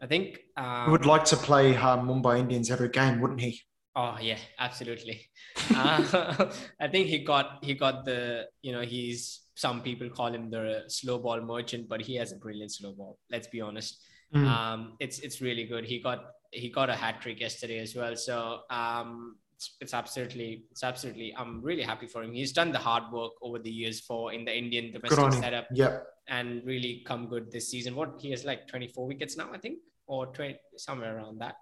[0.00, 3.60] I think um, he would like to play uh, Mumbai Indians every game, wouldn't he?
[3.96, 5.28] Oh yeah, absolutely.
[5.74, 10.50] uh, I think he got he got the you know he's some people call him
[10.50, 13.18] the slow ball merchant, but he has a brilliant slow ball.
[13.28, 14.00] Let's be honest.
[14.32, 14.46] Mm.
[14.46, 15.84] Um, it's it's really good.
[15.84, 18.14] He got he got a hat trick yesterday as well.
[18.14, 22.32] So um, it's, it's absolutely it's absolutely I'm really happy for him.
[22.32, 25.66] He's done the hard work over the years for in the Indian domestic setup.
[25.72, 25.98] Yeah.
[26.28, 27.96] And really come good this season.
[27.96, 31.56] What he has like 24 wickets now, I think, or 20 somewhere around that.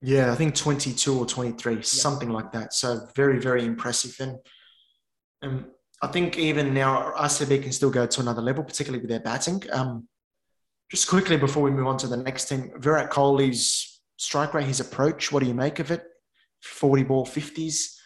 [0.00, 1.80] Yeah, I think 22 or 23, yeah.
[1.82, 2.72] something like that.
[2.72, 4.16] So very, very impressive.
[4.20, 4.38] And
[5.42, 5.66] um,
[6.02, 9.62] I think even now RCB can still go to another level, particularly with their batting.
[9.72, 10.08] Um,
[10.90, 14.80] just quickly before we move on to the next team, Virat Kohli's strike rate, his
[14.80, 16.04] approach, what do you make of it?
[16.62, 17.96] 40 ball 50s,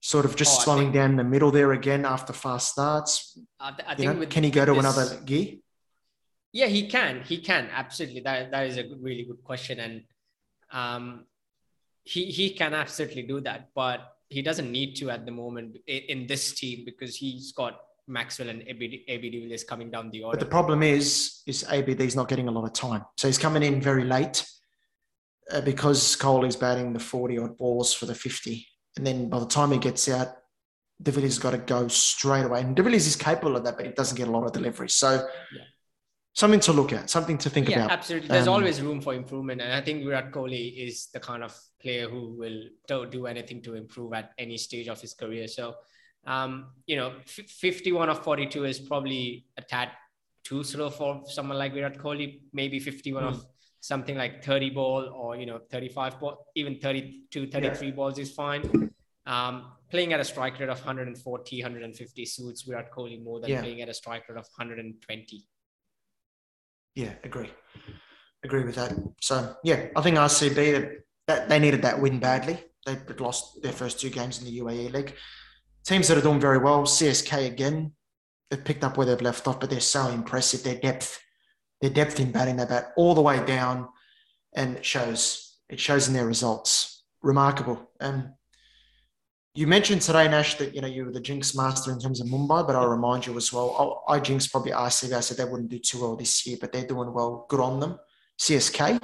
[0.00, 3.38] sort of just oh, slowing think, down the middle there again after fast starts.
[3.58, 5.56] I, I think know, can he go to this, another gear?
[6.52, 7.22] Yeah, he can.
[7.22, 8.20] He can absolutely.
[8.20, 10.04] That that is a really good question, and
[10.72, 11.26] um,
[12.04, 16.02] he he can absolutely do that, but he doesn't need to at the moment in,
[16.08, 20.38] in this team because he's got Maxwell and AB, AB de coming down the order.
[20.38, 23.62] But the problem is, is ABD's not getting a lot of time, so he's coming
[23.62, 24.46] in very late
[25.52, 29.38] uh, because Kohli is batting the forty odd balls for the fifty, and then by
[29.38, 30.28] the time he gets out,
[31.02, 32.60] de Villiers got to go straight away.
[32.60, 34.88] And de Villiers is capable of that, but he doesn't get a lot of delivery.
[34.88, 35.26] So.
[35.54, 35.62] Yeah
[36.38, 37.90] something to look at, something to think yeah, about.
[37.90, 38.28] Absolutely.
[38.28, 39.60] There's um, always room for improvement.
[39.60, 43.74] And I think Virat Kohli is the kind of player who will do anything to
[43.74, 45.48] improve at any stage of his career.
[45.48, 45.74] So,
[46.26, 49.90] um, you know, 51 of 42 is probably a tad
[50.44, 52.40] too slow for someone like Virat Kohli.
[52.52, 53.28] Maybe 51 mm.
[53.28, 53.44] of
[53.80, 57.94] something like 30 ball or, you know, 35 ball, even 32, 33 yeah.
[57.94, 58.92] balls is fine.
[59.26, 63.60] Um, playing at a strike rate of 140, 150 suits Virat Kohli more than yeah.
[63.60, 65.44] playing at a strike rate of 120
[66.94, 67.50] yeah, agree.
[68.44, 68.92] Agree with that.
[69.20, 70.96] So yeah, I think RCB
[71.26, 72.62] that they needed that win badly.
[72.86, 75.14] They lost their first two games in the UAE League.
[75.84, 77.92] Teams that are doing very well, CSK again,
[78.50, 80.62] they've picked up where they've left off, but they're so impressive.
[80.62, 81.20] Their depth,
[81.80, 83.88] their depth in batting, they bat all the way down,
[84.54, 85.58] and it shows.
[85.68, 87.04] It shows in their results.
[87.22, 87.90] Remarkable.
[88.00, 88.30] And
[89.58, 92.28] you mentioned today, Nash, that you know you were the jinx master in terms of
[92.28, 94.04] Mumbai, but I'll remind you as well.
[94.08, 95.12] I, I jinx probably RCB.
[95.12, 97.44] I said they wouldn't do too well this year, but they're doing well.
[97.48, 97.98] Good on them.
[98.38, 99.00] CSK,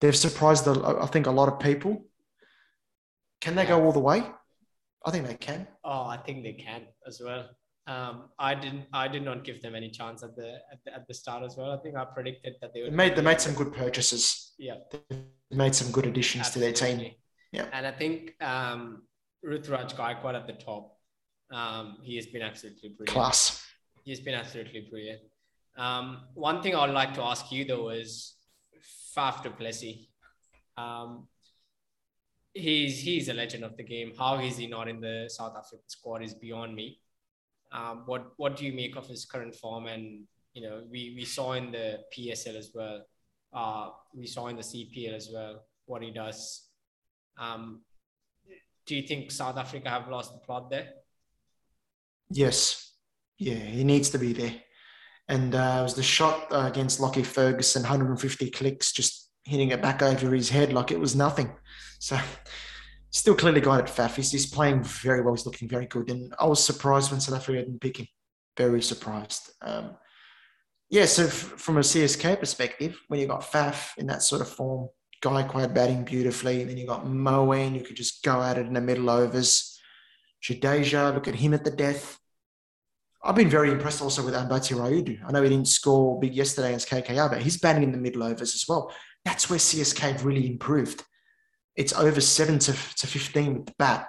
[0.00, 2.06] they've surprised, I think, a lot of people.
[3.42, 4.24] Can they go all the way?
[5.04, 5.68] I think they can.
[5.84, 7.44] Oh, I think they can as well.
[7.86, 8.86] Um, I didn't.
[8.94, 11.58] I did not give them any chance at the, at the at the start as
[11.58, 11.72] well.
[11.72, 12.92] I think I predicted that they would.
[12.92, 14.54] They made they made some good purchases.
[14.58, 14.76] Yeah,
[15.50, 16.72] they made some good additions Absolutely.
[16.72, 17.14] to their team.
[17.52, 19.02] Yeah, and I think um,
[19.44, 20.96] Ruturaj Gaikwad at the top.
[21.50, 23.14] Um, he has been absolutely brilliant.
[23.14, 23.64] Class.
[24.04, 25.20] He's been absolutely brilliant.
[25.76, 28.34] Um, one thing I'd like to ask you though is
[29.16, 30.08] Faf du Plessis.
[30.76, 31.28] Um,
[32.54, 34.12] he's he's a legend of the game.
[34.18, 37.00] How is he not in the South African squad is beyond me.
[37.72, 39.86] Um, what what do you make of his current form?
[39.86, 43.02] And you know, we we saw in the PSL as well.
[43.52, 46.68] Uh, we saw in the CPL as well what he does.
[47.38, 47.82] Um,
[48.86, 50.88] do you think South Africa have lost the plot there?
[52.30, 52.92] Yes.
[53.38, 54.54] Yeah, he needs to be there.
[55.28, 59.82] And uh, it was the shot uh, against Lockie Ferguson, 150 clicks, just hitting it
[59.82, 61.52] back over his head like it was nothing.
[61.98, 62.18] So
[63.10, 64.14] still clearly got it, Faf.
[64.14, 65.34] He's, he's playing very well.
[65.34, 66.10] He's looking very good.
[66.10, 68.06] And I was surprised when South Africa didn't pick him.
[68.56, 69.50] Very surprised.
[69.62, 69.96] Um,
[70.88, 74.48] yeah, so f- from a CSK perspective, when you've got Faf in that sort of
[74.48, 74.88] form,
[75.30, 76.60] Gaikwad batting beautifully.
[76.60, 79.78] And then you got Moeen, you could just go at it in the middle overs.
[80.42, 82.18] Jadeja, look at him at the death.
[83.22, 85.18] I've been very impressed also with Ambati Rayudu.
[85.26, 88.22] I know he didn't score big yesterday against KKR, but he's batting in the middle
[88.22, 88.94] overs as well.
[89.24, 91.02] That's where CSK have really improved.
[91.74, 94.08] It's over 7 to, to 15 with the bat.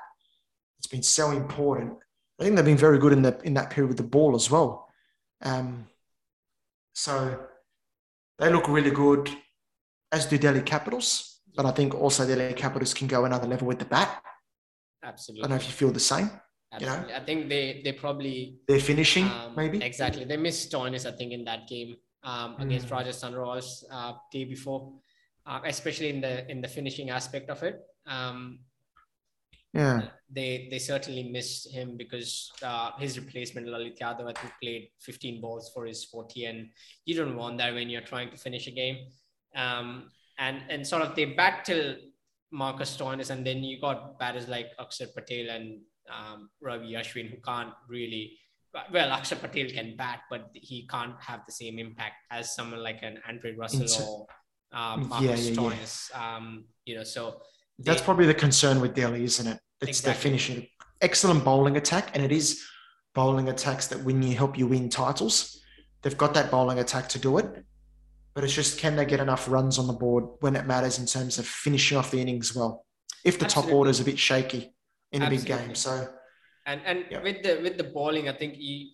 [0.77, 1.93] It's been so important.
[2.39, 4.51] I think they've been very good in, the, in that period with the ball as
[4.51, 4.88] well.
[5.41, 5.88] Um,
[6.93, 7.39] so
[8.38, 9.30] they look really good
[10.12, 11.41] as do Delhi Capitals.
[11.56, 14.22] But I think also Delhi Capitals can go another level with the bat.
[15.04, 15.43] absolutely.
[15.43, 16.30] I don't know if you feel the same.
[16.72, 17.02] Absolutely.
[17.02, 17.15] You know?
[17.15, 20.26] I think they they probably they're finishing um, maybe exactly.
[20.26, 22.63] They missed Stoinis, I think, in that game um, mm.
[22.63, 24.93] against Rajasthan Royals uh, day before,
[25.46, 27.80] uh, especially in the in the finishing aspect of it.
[28.06, 28.60] Um,
[29.74, 34.89] yeah, they they certainly missed him because uh, his replacement Lalit Yadav I think played
[35.00, 36.70] 15 balls for his 40, and
[37.06, 39.08] you don't want that when you're trying to finish a game.
[39.58, 41.96] Um, and and sort of they back till
[42.52, 47.38] Marcus Stoinis, and then you got batters like Akshar Patel and um, Ravi Ashwin who
[47.38, 48.38] can't really.
[48.91, 53.02] Well, Akshar Patel can bat, but he can't have the same impact as someone like
[53.02, 54.28] an Andre Russell
[54.72, 56.12] or um, Marcus yeah, yeah, Stoinis.
[56.12, 56.36] Yeah.
[56.36, 57.41] Um, you know, so
[57.80, 59.60] they, that's probably the concern with Delhi, isn't it?
[59.82, 60.13] It's exactly.
[60.13, 60.67] the finishing.
[61.02, 62.63] Excellent bowling attack, and it is
[63.15, 65.60] bowling attacks that win you help you win titles.
[66.02, 67.65] They've got that bowling attack to do it,
[68.38, 71.08] but it's just can they get enough runs on the board when it matters in
[71.08, 72.86] terms of finishing off the innings well?
[73.26, 73.71] If the Absolutely.
[73.71, 74.76] top order is a bit shaky
[75.12, 75.54] in Absolutely.
[75.54, 76.08] a big game, so
[76.67, 77.23] and and yeah.
[77.23, 78.93] with the with the bowling, I think he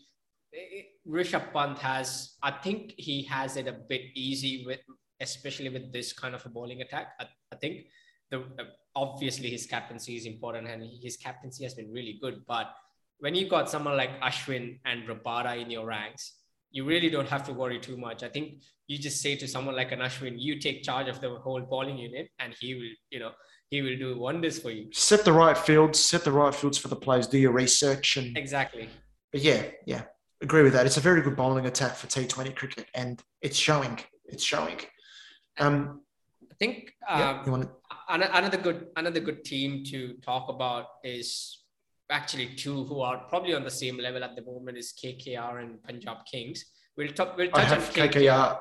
[1.05, 2.37] Rishabh Pant has.
[2.41, 4.79] I think he has it a bit easy with,
[5.19, 7.07] especially with this kind of a bowling attack.
[7.19, 7.87] I, I think
[8.31, 8.45] the
[8.95, 12.45] obviously his captaincy is important and his captaincy has been really good.
[12.47, 12.73] But
[13.19, 16.31] when you got someone like Ashwin and Rabada in your ranks,
[16.73, 18.23] you really don't have to worry too much.
[18.23, 21.29] I think you just say to someone like an Ashwin, you take charge of the
[21.35, 23.31] whole bowling unit, and he will, you know,
[23.69, 24.89] he will do wonders for you.
[24.91, 28.35] Set the right fields, set the right fields for the players, do your research, and
[28.35, 28.89] exactly.
[29.31, 30.03] But yeah, yeah,
[30.41, 30.85] agree with that.
[30.85, 33.99] It's a very good bowling attack for T20 cricket, and it's showing.
[34.25, 34.79] It's showing.
[35.59, 36.01] Um,
[36.51, 37.69] I think um, yeah, you want to
[38.09, 41.62] another good another good team to talk about is
[42.13, 45.83] actually two who are probably on the same level at the moment is KKR and
[45.83, 46.63] Punjab Kings.
[46.95, 47.35] We'll talk.
[47.37, 48.11] We'll touch on KKR.
[48.11, 48.57] KKR.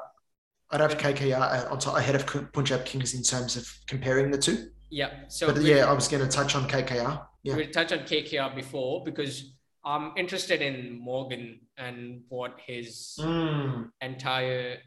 [0.71, 4.71] I'd have KKR on top ahead of Punjab Kings in terms of comparing the two.
[4.91, 5.11] Yeah.
[5.29, 7.27] So but yeah, I was going to touch on KKR.
[7.43, 7.57] Yeah.
[7.57, 9.53] We'll touch on KKR before because
[9.85, 13.91] I'm interested in Morgan and what his mm.
[14.01, 14.79] entire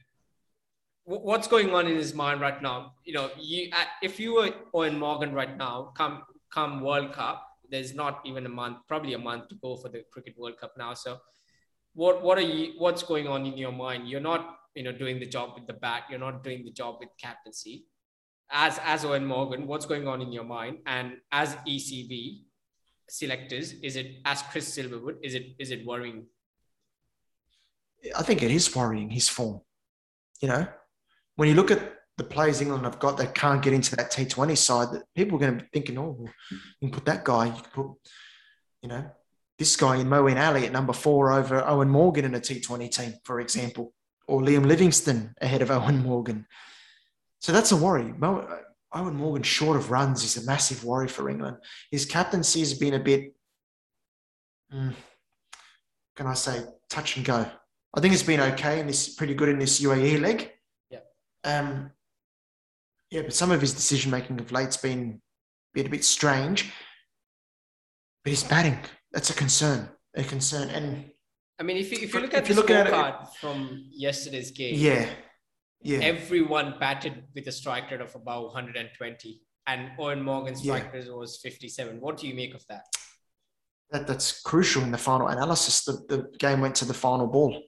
[1.04, 2.94] what's going on in his mind right now?
[3.04, 7.94] You know, you if you were Eoin Morgan right now, come come World Cup, there's
[7.94, 10.94] not even a month, probably a month to go for the Cricket World Cup now.
[10.94, 11.18] So,
[11.94, 12.74] what what are you?
[12.78, 14.08] What's going on in your mind?
[14.08, 16.04] You're not you know doing the job with the bat.
[16.10, 17.86] You're not doing the job with captaincy.
[18.52, 20.80] As as Eoin Morgan, what's going on in your mind?
[20.86, 22.42] And as ECB
[23.10, 25.18] selectors, is it as Chris Silverwood?
[25.24, 26.26] Is it is it worrying?
[28.16, 29.62] I think it is worrying his form.
[30.42, 30.68] You know,
[31.36, 31.80] when you look at
[32.18, 35.40] the players England have got that can't get into that T20 side, that people are
[35.40, 36.18] going to be thinking, oh,
[36.50, 37.92] you can put that guy, you can put,
[38.82, 39.06] you know,
[39.58, 43.14] this guy in Moeen Ali at number four over Eoin Morgan in a T20 team,
[43.24, 43.94] for example,
[44.28, 46.46] or Liam Livingstone ahead of Eoin Morgan.
[47.40, 48.14] So that's a worry.
[48.18, 48.48] Mo,
[48.94, 51.58] Eoin Morgan, short of runs, is a massive worry for England.
[51.92, 53.36] His captaincy has been a bit,
[54.74, 54.94] mm,
[56.16, 57.46] can I say, touch and go.
[57.94, 60.52] I think it's been okay and this pretty good in this UAE leg.
[61.46, 61.92] Um,
[63.12, 65.22] yeah, but some of his decision making of late's been,
[65.74, 66.72] been a bit strange.
[68.24, 68.80] But his batting,
[69.12, 69.90] that's a concern.
[70.16, 70.70] A concern.
[70.70, 71.12] And
[71.60, 75.08] I mean, if you, if you look at the scorecard from yesterday's game, yeah,
[75.82, 81.00] yeah, everyone batted with a strike rate of about 120, and Eoin Morgan's strike yeah.
[81.00, 82.00] rate was 57.
[82.02, 82.86] What do you make of that?
[83.92, 85.84] That that's crucial in the final analysis.
[85.84, 87.62] The the game went to the final ball.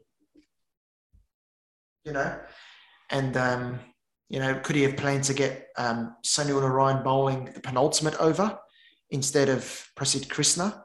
[2.04, 2.40] You know,
[3.10, 3.80] and, um,
[4.30, 8.58] you know, could he have planned to get um, Sunil Narine bowling the penultimate over
[9.10, 9.62] instead of
[9.98, 10.84] Prasidh Krishna?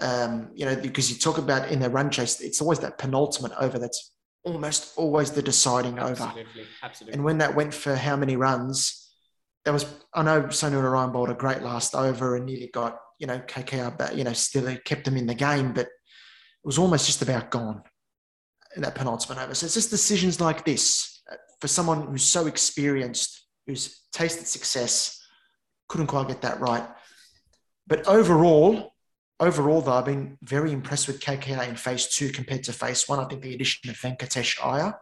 [0.00, 3.52] Um, you know, because you talk about in the run chase, it's always that penultimate
[3.58, 4.12] over that's
[4.44, 6.68] almost always the deciding absolutely, over.
[6.82, 7.14] Absolutely.
[7.14, 9.08] And when that went for how many runs,
[9.64, 13.26] that was, I know Sunil Narine bowled a great last over and nearly got, you
[13.26, 17.06] know, KKR, but, you know, still kept them in the game, but it was almost
[17.06, 17.82] just about gone
[18.76, 19.54] in that penultimate over.
[19.54, 21.13] So it's just decisions like this
[21.64, 25.18] for someone who's so experienced, who's tasted success,
[25.88, 26.86] couldn't quite get that right.
[27.86, 28.92] But overall,
[29.40, 33.18] overall, though, I've been very impressed with KKR in phase two compared to phase one.
[33.18, 34.94] I think the addition of Venkatesh Iyer,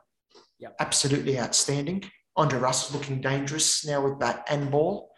[0.61, 0.77] yep.
[0.79, 2.05] absolutely outstanding.
[2.37, 5.11] Andre Russell looking dangerous now with bat and ball.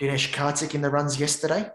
[0.00, 1.68] Dinesh Karthik in the runs yesterday.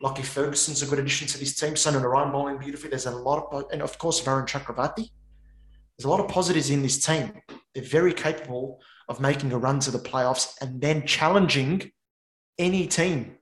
[0.00, 1.74] Lockie Ferguson's a good addition to this team.
[1.74, 2.88] Sunil Narine bowling beautifully.
[2.88, 5.10] There's a lot of, and of course, Varun Chakravarti.
[6.00, 7.30] There's a lot of positives in this team.
[7.74, 8.80] They're very capable
[9.10, 11.92] of making a run to the playoffs and then challenging
[12.58, 13.36] any team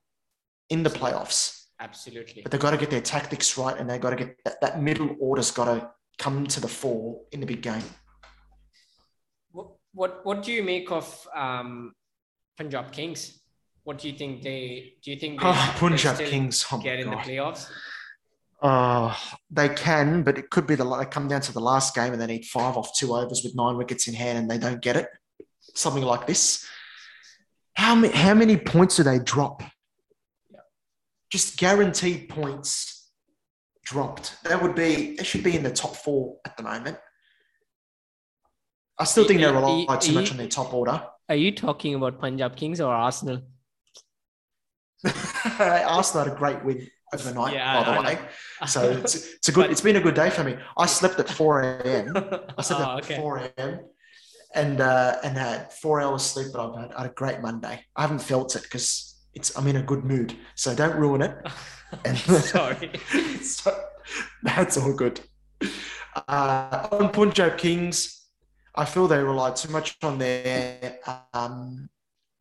[0.68, 1.66] in the playoffs.
[1.78, 2.42] Absolutely.
[2.42, 4.82] But they've got to get their tactics right and they've got to get that, that
[4.82, 5.88] middle order's got to
[6.18, 7.84] come to the fore in the big game.
[9.52, 11.92] What what, what do you make of um,
[12.56, 13.38] Punjab Kings?
[13.88, 14.92] what do you think they?
[15.02, 16.66] Do you think they, Oh, Punjab Kings.
[16.70, 17.70] Oh, get in the playoffs?
[18.60, 19.16] Oh,
[19.50, 22.20] they can, but it could be the they come down to the last game and
[22.20, 24.96] they need five off two overs with nine wickets in hand and they don't get
[24.96, 25.08] it.
[25.74, 26.66] Something like this.
[27.74, 29.62] How many how many points do they drop?
[31.30, 33.10] Just guaranteed points
[33.84, 34.42] dropped.
[34.42, 36.98] That would be they should be in the top four at the moment.
[38.98, 41.00] I still think they rely e- too much on their top order.
[41.28, 43.42] Are you talking about Punjab Kings or Arsenal?
[45.60, 48.18] Arsenal had a great win overnight, Yeah, by the way.
[48.66, 49.70] So it's, it's a good.
[49.70, 50.56] It's been a good day for me.
[50.76, 52.12] I slept at four a.m.
[52.58, 53.16] I slept Oh, at okay.
[53.16, 53.80] 4 a.m.
[54.54, 57.84] and uh, and had four hours sleep, but I've had, had a great Monday.
[57.96, 61.34] I haven't felt it because it's I'm in a good mood, so don't ruin it.
[62.04, 62.90] And Sorry.
[63.42, 63.74] so,
[64.42, 65.20] that's all good.
[66.14, 68.26] Uh, on Punjab Kings,
[68.74, 70.98] I feel they rely too much on their
[71.32, 71.88] um,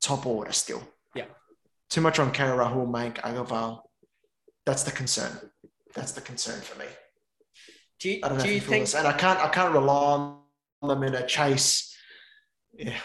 [0.01, 0.83] top order still.
[1.15, 1.25] Yeah.
[1.89, 3.83] Too much on KL Rahul, Mank, Agarwal.
[4.67, 5.31] That's the concern.
[5.95, 6.87] That's the concern for me.
[8.01, 8.95] Do you, I don't know do if you you think.
[8.99, 10.03] And I can't I can't rely
[10.81, 11.95] on them in a chase.
[12.73, 12.99] Yeah.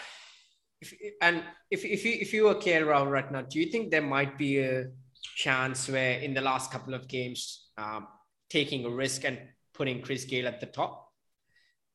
[0.81, 1.41] if, and
[1.71, 4.37] if if you if you were KL Rahul right now, do you think there might
[4.37, 4.87] be a
[5.37, 8.07] chance where in the last couple of games, um,
[8.49, 9.39] taking a risk and
[9.73, 11.13] putting Chris Gayle at the top?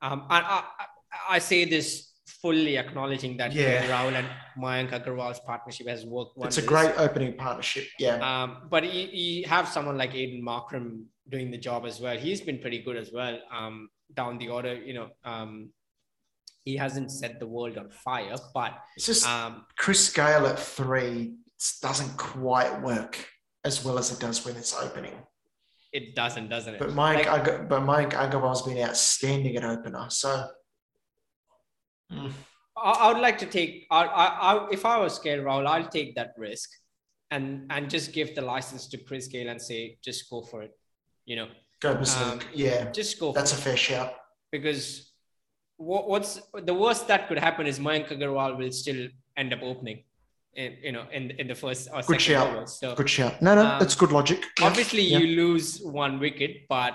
[0.00, 2.07] Um, I, I, I say this
[2.42, 3.86] fully acknowledging that Yeah.
[3.88, 4.26] Rahul and
[4.62, 7.86] Mayank Agarwal's partnership has worked It's a great opening partnership.
[7.98, 8.16] Yeah.
[8.30, 12.16] Um, but you, you have someone like Aiden Markram doing the job as well.
[12.16, 13.38] He's been pretty good as well.
[13.52, 15.70] Um, down the order, you know, um,
[16.64, 21.34] he hasn't set the world on fire, but It's just um, Chris Gayle at three
[21.82, 23.18] doesn't quite work
[23.64, 25.14] as well as it does when it's opening.
[25.92, 26.78] it doesn't, doesn't it?
[26.78, 30.06] But Mike, Like- Ag- but Mayank Agarwal's been outstanding at opener.
[30.10, 30.46] So
[32.12, 32.32] Mm.
[32.76, 33.86] I, I would like to take.
[33.90, 36.70] I, I, I, if I was KL Rahul, I'll take that risk,
[37.30, 40.72] and and just give the license to Chris Gayle and say, just go for it.
[41.26, 41.48] You know,
[41.80, 42.32] go berserk.
[42.32, 43.32] Um, yeah, just go.
[43.32, 43.64] that's a for it.
[43.64, 44.14] fair shout.
[44.52, 45.12] because
[45.76, 50.02] what, what's the worst that could happen is Mayank Agarwal will still end up opening,
[50.54, 52.48] in you know, in in the first or second shout.
[52.56, 52.78] overs.
[52.80, 53.40] So Good shout.
[53.42, 54.44] No, no, Um, that's good logic.
[54.60, 55.18] Obviously yeah.
[55.18, 56.94] you lose one wicket, but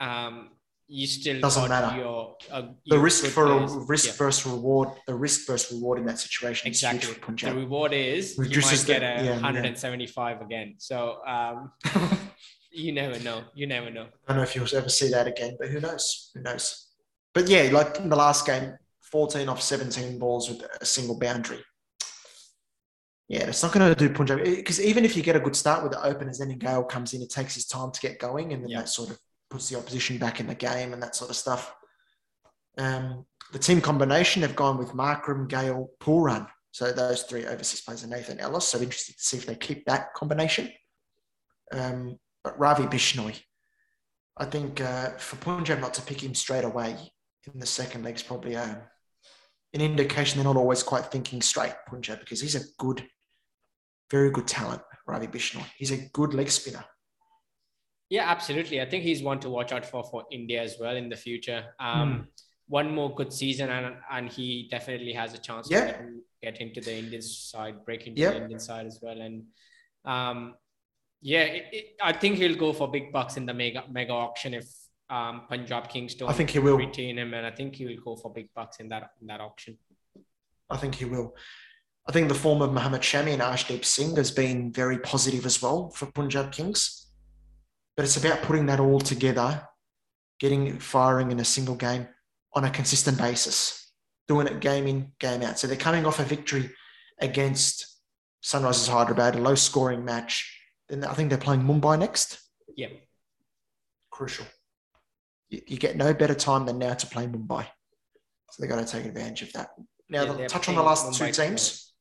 [0.00, 0.50] um,
[0.90, 1.98] you still Doesn't got matter.
[2.00, 4.12] Your, uh, the risk for a risk Yeah.
[4.14, 7.12] versus reward, the risk versus reward in that situation is Exactly.
[7.42, 9.42] The reward is you Reduces might get the- a yeah, yeah.
[9.42, 10.74] 175 again.
[10.78, 11.72] So um,
[12.72, 13.44] you never know.
[13.54, 14.06] You never know.
[14.26, 16.30] I don't know if you'll ever see that again, but who knows?
[16.34, 16.86] Who knows?
[17.34, 18.72] But yeah, like in the last game,
[19.02, 21.62] 14 off 17 balls with a single boundary.
[23.28, 25.82] Yeah, it's not going to do Punjab because even if you get a good start
[25.82, 28.62] with the openers, then Gayle comes in, it takes his time to get going, and
[28.62, 28.78] then Yeah.
[28.80, 29.18] that sort of
[29.50, 31.74] puts the opposition back in the game and that sort of stuff.
[32.76, 36.46] Um, the team combination, they've gone with Markram, Gayle, Pool Run.
[36.70, 38.68] So those three overseas players and Nathan Ellis.
[38.68, 40.70] So interested to see if they keep that combination.
[41.72, 43.40] Um, but Ravi Bishnoi,
[44.36, 46.96] I think uh, for Punjab not to pick him straight away
[47.52, 48.76] in the second leg is probably uh,
[49.74, 53.04] an indication they're not always quite thinking straight, Punjab, because he's a good,
[54.10, 55.64] very good talent, Ravi Bishnoi.
[55.76, 56.84] He's a good leg spinner.
[58.10, 58.80] Yeah, absolutely.
[58.80, 61.64] I think he's one to watch out for for India as well in the future.
[61.78, 62.20] Um, Hmm.
[62.70, 65.92] One more good season, and and he definitely has a chance Yeah.
[65.92, 69.18] to get, into the Indian side, break into the Indian side as well.
[69.20, 69.44] And
[70.04, 70.54] um,
[71.22, 74.52] yeah, it, it, I think he'll go for big bucks in the mega mega auction
[74.52, 74.66] if
[75.08, 76.76] um, Punjab Kings don't I think he will.
[76.76, 79.40] retain him, and I think he will go for big bucks in that in that
[79.40, 79.78] auction.
[80.68, 81.34] I think he will.
[82.06, 85.62] I think the form of Mohammad Shami and Arshdeep Singh has been very positive as
[85.62, 87.07] well for Punjab Kings.
[87.98, 89.60] But it's about putting that all together,
[90.38, 92.06] getting it firing in a single game
[92.54, 93.90] on a consistent basis,
[94.28, 95.58] doing it game in, game out.
[95.58, 96.70] So they're coming off a victory
[97.20, 97.98] against
[98.40, 100.60] Sunrisers Hyderabad, a low scoring match.
[100.88, 102.38] Then I think they're playing Mumbai next.
[102.76, 102.86] Yeah,
[104.12, 104.46] Crucial.
[105.48, 107.66] You, you get no better time than now to play Mumbai.
[108.52, 109.70] So they've got to take advantage of that.
[110.08, 111.94] Now, Yeah, touch on the last Mumbai two teams.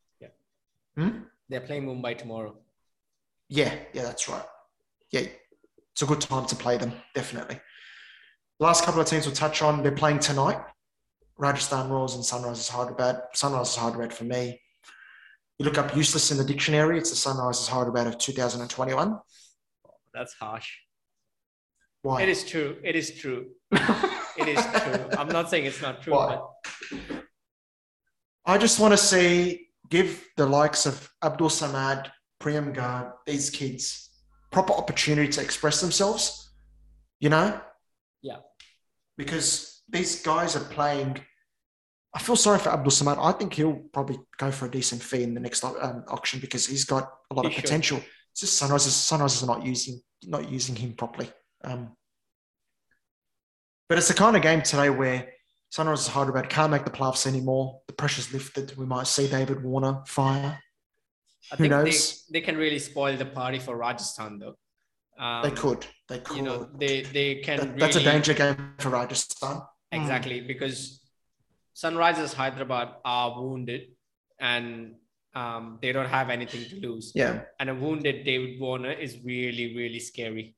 [0.96, 1.22] Hmm?
[1.50, 2.56] they're playing Mumbai tomorrow.
[3.50, 4.46] Yeah, yeah, that's right.
[5.10, 5.22] Yeah,
[5.98, 7.60] it's a good time to play them, definitely.
[8.60, 10.60] Last couple of teams we'll touch on, they're playing tonight.
[11.40, 13.22] Rajasthan Royals and Sunrisers Hyderabad.
[13.36, 14.62] Sunrisers Hyderabad for me.
[15.58, 19.18] You look up useless in the dictionary, it's the Sunrisers Hyderabad of 2021.
[20.14, 20.70] That's harsh.
[22.04, 22.22] Why?
[22.22, 22.78] It is true.
[22.84, 23.48] It is true.
[24.38, 25.18] It is true.
[25.18, 26.36] I'm not saying it's not true, Why?
[26.92, 27.24] but
[28.46, 34.07] I just want to see, give the likes of Abdul Samad, Priyam Garg, these kids
[34.52, 36.50] proper opportunity to express themselves,
[37.20, 37.60] you know?
[38.22, 38.38] Yeah.
[39.18, 41.20] Because these guys are playing,
[42.14, 43.18] I feel sorry for Abdul Samad.
[43.22, 46.66] I think he'll probably go for a decent fee in the next um, auction because
[46.68, 47.64] he's got a lot he of should.
[47.64, 48.02] potential.
[48.32, 49.12] It's just Sunrisers.
[49.12, 51.30] Sunrisers are not using not using him properly.
[51.64, 51.96] Um,
[53.90, 55.30] but it's the kind of game today where
[55.74, 57.82] Sunrisers Hyderabad can't make the playoffs anymore.
[57.88, 58.78] The pressure's lifted.
[58.78, 60.60] We might see David Warner fire.
[61.52, 62.26] I Who think knows?
[62.30, 64.56] They, they can really spoil the party for Rajasthan, though.
[65.24, 65.86] Um, they could.
[66.10, 66.38] They could.
[66.38, 67.58] You know, they they can.
[67.58, 69.62] That, really, that's a danger game for Rajasthan.
[69.92, 70.48] Exactly, mm.
[70.48, 71.02] because
[71.76, 73.90] Sunrisers Hyderabad are wounded
[74.40, 74.96] and
[75.36, 77.12] um, they don't have anything to lose.
[77.14, 77.42] Yeah.
[77.60, 80.56] And a wounded David Warner is really, really scary.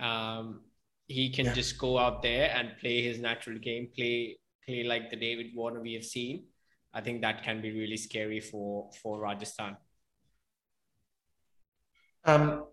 [0.00, 0.62] Um,
[1.06, 1.52] he can yeah.
[1.52, 5.80] just go out there and play his natural game, play play like the David Warner
[5.80, 6.44] we have seen.
[6.92, 9.76] I think that can be really scary for for Rajasthan.
[12.26, 12.64] Um,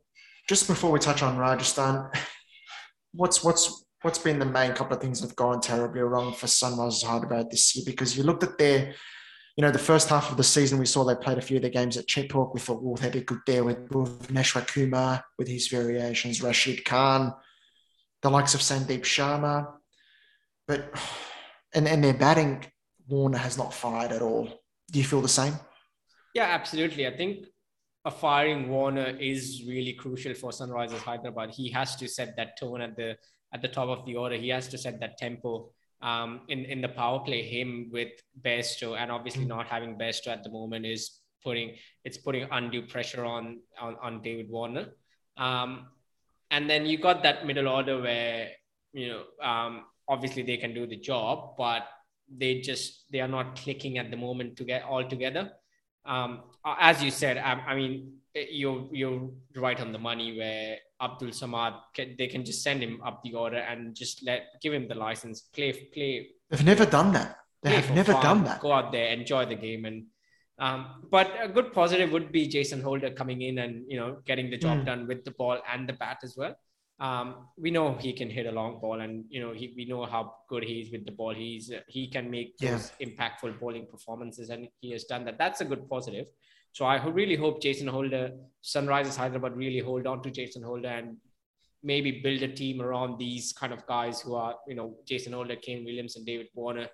[0.50, 2.10] just before we touch on Rajasthan,
[3.14, 6.48] what's what's what's been the main couple of things that have gone terribly wrong for
[6.48, 7.84] Sunrisers Hyderabad this year?
[7.86, 8.94] Because you looked at their,
[9.56, 11.62] you know, the first half of the season, we saw they played a few of
[11.62, 12.54] their games at Chepauk.
[12.54, 16.84] We thought, well, they did good there with, with Neshwa Kumar, with his variations, Rashid
[16.84, 17.34] Khan,
[18.22, 19.72] the likes of Sandeep Sharma.
[20.68, 20.94] But,
[21.74, 22.66] and, and their batting,
[23.08, 24.50] Warner has not fired at all.
[24.92, 25.54] Do you feel the same?
[26.36, 27.08] Yeah, absolutely.
[27.08, 27.46] I think
[28.06, 31.52] a firing Warner is really crucial for Sunrisers Hyderabad.
[31.52, 33.18] He has to set that tone at the
[33.54, 34.36] at the top of the order.
[34.36, 35.70] He has to set that tempo
[36.02, 37.44] um, in in the power play.
[37.44, 42.48] Him with Bairstow, and obviously not having Bairstow at the moment is putting it's putting
[42.52, 44.88] undue pressure on on, on David Warner.
[45.38, 45.88] Um,
[46.52, 48.50] and then you got that middle order where
[48.92, 51.88] you know um, obviously they can do the job, but
[52.30, 55.52] they just they are not clicking at the moment to get all together.
[56.06, 61.30] Um, as you said, I, I mean you're you're right on the money where Abdul
[61.30, 64.88] Samad can, they can just send him up the order and just let give him
[64.88, 66.30] the license play play.
[66.50, 67.38] They've never done that.
[67.62, 68.60] They have never fun, done that.
[68.60, 70.06] Go out there, enjoy the game, and
[70.60, 74.50] um, but a good positive would be Jason Holder coming in and you know getting
[74.50, 74.86] the job mm.
[74.86, 76.56] done with the ball and the bat as well.
[77.04, 80.06] Um, we know he can hit a long ball, and you know he, we know
[80.06, 81.34] how good he is with the ball.
[81.34, 85.38] He's he can make those impactful bowling performances, and he has done that.
[85.38, 86.28] That's a good positive.
[86.72, 88.32] So I really hope Jason Holder,
[88.64, 91.18] Sunrisers Hyderabad really hold on to Jason Holder and
[91.84, 95.58] maybe build a team around these kind of guys who are, you know, Jason Holder,
[95.58, 96.88] Kane Williams, and David Warner.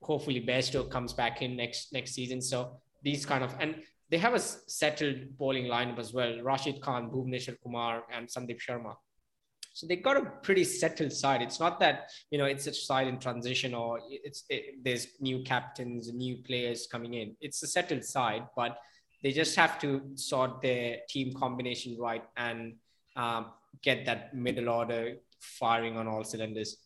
[0.00, 2.40] Hopefully Bairstow comes back in next next season.
[2.40, 6.40] So these kind of and they have a settled bowling lineup as well.
[6.40, 8.94] Rashid Khan, Bhuvneshwar Kumar, and Sandeep Sharma.
[9.76, 11.42] So they've got a pretty settled side.
[11.42, 15.42] It's not that you know it's a side in transition or it's it, there's new
[15.42, 17.36] captains, new players coming in.
[17.42, 18.78] It's a settled side, but
[19.22, 22.76] they just have to sort their team combination right and
[23.16, 23.48] um,
[23.82, 26.78] get that middle order firing on all cylinders.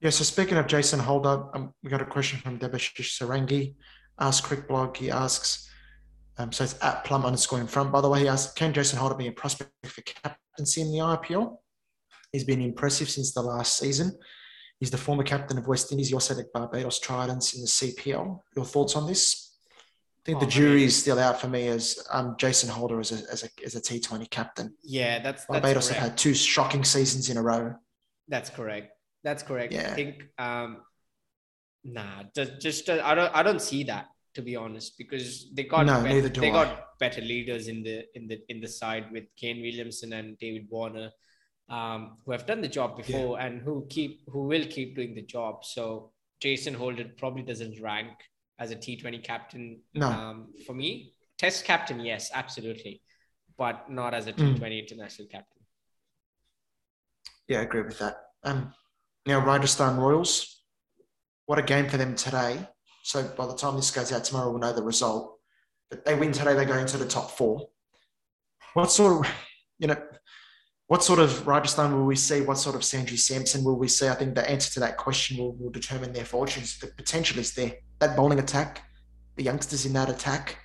[0.00, 3.76] Yeah, so speaking of Jason Holder, um, we got a question from Debashish Sarangi.
[4.18, 5.70] Ask CricBlog, he asks,
[6.38, 7.92] um, so it's at plum underscore in front.
[7.92, 10.02] By the way, he asks, can Jason Holder be a prospect for
[10.50, 11.58] captaincy in the IPL?
[12.32, 14.16] He's been impressive since the last season.
[14.78, 16.08] He's the former captain of West Indies.
[16.08, 18.40] He also Barbados Tridents in the CPL.
[18.56, 19.56] Your thoughts on this?
[19.76, 23.10] I think oh, the jury is still out for me as um, Jason Holder as
[23.10, 24.74] a, as a, as a T20 captain.
[24.82, 27.74] Yeah, that's, that's Barbados have had two shocking seasons in a row.
[28.28, 28.92] That's correct.
[29.24, 29.72] That's correct.
[29.72, 29.90] Yeah.
[29.90, 30.78] I think, um,
[31.84, 35.86] nah, just, just I don't, I don't see that to be honest, because they got
[35.86, 36.52] no, better, they I.
[36.52, 40.66] got better leaders in the in the in the side with Kane Williamson and David
[40.70, 41.10] Warner,
[41.68, 43.46] um, who have done the job before yeah.
[43.46, 45.64] and who keep who will keep doing the job.
[45.64, 48.10] So Jason Holder probably doesn't rank
[48.58, 49.80] as a T20 captain.
[49.94, 50.08] No.
[50.08, 53.00] Um, for me, Test captain, yes, absolutely,
[53.56, 54.78] but not as a T20 mm.
[54.78, 55.62] international captain.
[57.48, 58.16] Yeah, I agree with that.
[58.44, 58.74] Um,
[59.24, 60.62] now, Rajasthan Royals,
[61.46, 62.68] what a game for them today.
[63.10, 65.36] So by the time this goes out tomorrow, we'll know the result.
[65.90, 67.68] But they win today, they go into the top four.
[68.74, 69.32] What sort of,
[69.80, 70.00] you know,
[70.86, 72.42] what sort of Rajasthan will we see?
[72.42, 74.06] What sort of Sanju Samson will we see?
[74.06, 76.78] I think the answer to that question will, will determine their fortunes.
[76.78, 77.72] The potential is there.
[77.98, 78.84] That bowling attack,
[79.34, 80.58] the youngsters in that attack,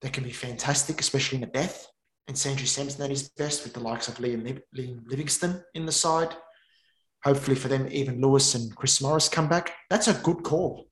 [0.00, 1.86] they can be fantastic, especially in the death.
[2.26, 5.92] And Sanju Samson at his best with the likes of Liam, Liam Livingstone in the
[5.92, 6.34] side.
[7.22, 9.74] Hopefully for them, Evin Lewis and Chris Morris come back.
[9.90, 10.87] That's a good call.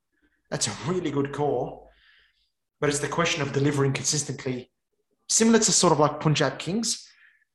[0.51, 1.91] That's a really good call.
[2.81, 4.71] But it's the question of delivering consistently,
[5.29, 7.09] similar to sort of like Punjab Kings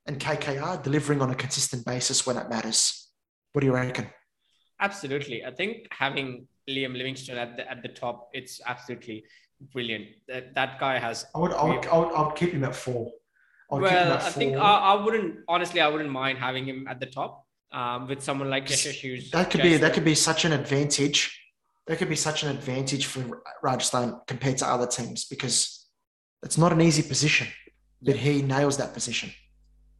[0.08, 3.10] and KKR delivering on a consistent basis when it matters.
[3.54, 4.10] What do you reckon?
[4.80, 5.46] Absolutely.
[5.46, 9.26] I think having Liam Livingstone at the at the top, it's absolutely
[9.72, 10.08] brilliant.
[10.28, 11.26] That that guy has.
[11.36, 13.12] I would I would, I would, I would keep him at four.
[13.70, 15.82] well, at I think I, I, wouldn't honestly.
[15.82, 19.62] I wouldn't mind having him at the top um, with someone like Yashish That could
[19.62, 21.41] be that could be such an advantage
[21.88, 25.88] that could be such an advantage for Rajasthan compared to other teams because
[26.43, 27.47] it's not an easy position,
[28.01, 29.32] but he nails that position.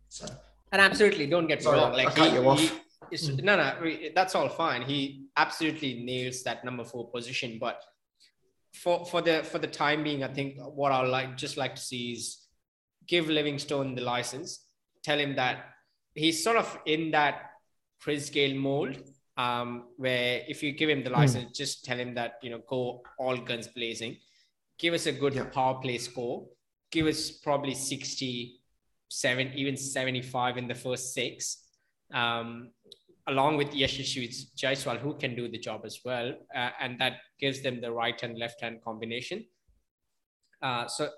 [0.10, 0.26] So
[0.72, 1.94] and absolutely, don't get me Sorry, wrong.
[1.94, 2.60] I Like cut he, you off.
[2.60, 2.72] he-
[3.12, 3.44] Mm.
[3.44, 4.84] no, no, that's all fine.
[4.84, 7.58] He absolutely nails that number four position.
[7.60, 7.84] But
[8.74, 11.82] for for the for the time being, I think what I'd like just like to
[11.82, 12.38] see is
[13.06, 14.66] give Livingstone the license.
[15.04, 15.58] Tell him that
[16.16, 17.52] he's sort of in that
[18.00, 18.96] Chris Gayle mold,
[19.38, 21.20] um, where if you give him the Mm.
[21.20, 24.18] license, just tell him that you know go all guns blazing.
[24.78, 25.46] Give us a good Yeah.
[25.46, 26.48] power play score.
[26.92, 28.62] Give us probably 60,
[29.10, 31.68] seven, even 75 in the first six.
[32.14, 32.72] Um,
[33.28, 36.34] along with Yashasvi Jaiswal, who can do the job as well.
[36.54, 39.46] Uh, and that gives them the right and left hand combination.
[40.62, 41.10] Uh, so,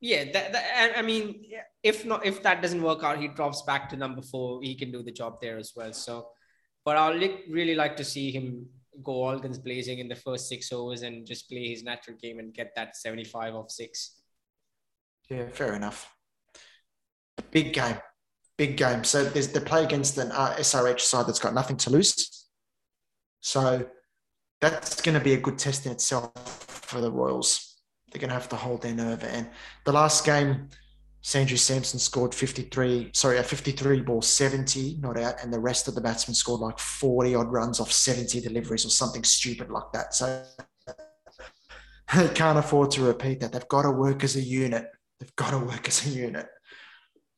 [0.00, 1.46] yeah, that, that, I mean,
[1.82, 4.62] if not, if that doesn't work out, he drops back to number four.
[4.62, 5.92] He can do the job there as well.
[5.92, 6.28] So,
[6.84, 8.66] but I'll li- really like to see him
[9.02, 12.38] go all guns blazing in the first six overs and just play his natural game
[12.38, 14.20] and get that 75 off six.
[15.28, 16.14] Yeah, fair enough.
[17.50, 17.96] Big game,
[18.56, 19.04] big game.
[19.04, 22.46] So there's they play against an uh, SRH side that's got nothing to lose.
[23.40, 23.86] So
[24.60, 26.32] that's going to be a good test in itself
[26.86, 27.76] for the Royals.
[28.10, 29.24] They're going to have to hold their nerve.
[29.24, 29.48] And
[29.84, 30.68] the last game,
[31.24, 35.94] Sanju Samson scored 53, sorry, a 53 ball 70, not out, and the rest of
[35.94, 40.14] the batsmen scored like 40 odd runs off 70 deliveries or something stupid like that.
[40.14, 40.44] So
[42.14, 43.52] they can't afford to repeat that.
[43.52, 44.86] They've got to work as a unit.
[45.18, 46.46] They've got to work as a unit.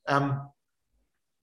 [0.09, 0.51] Um,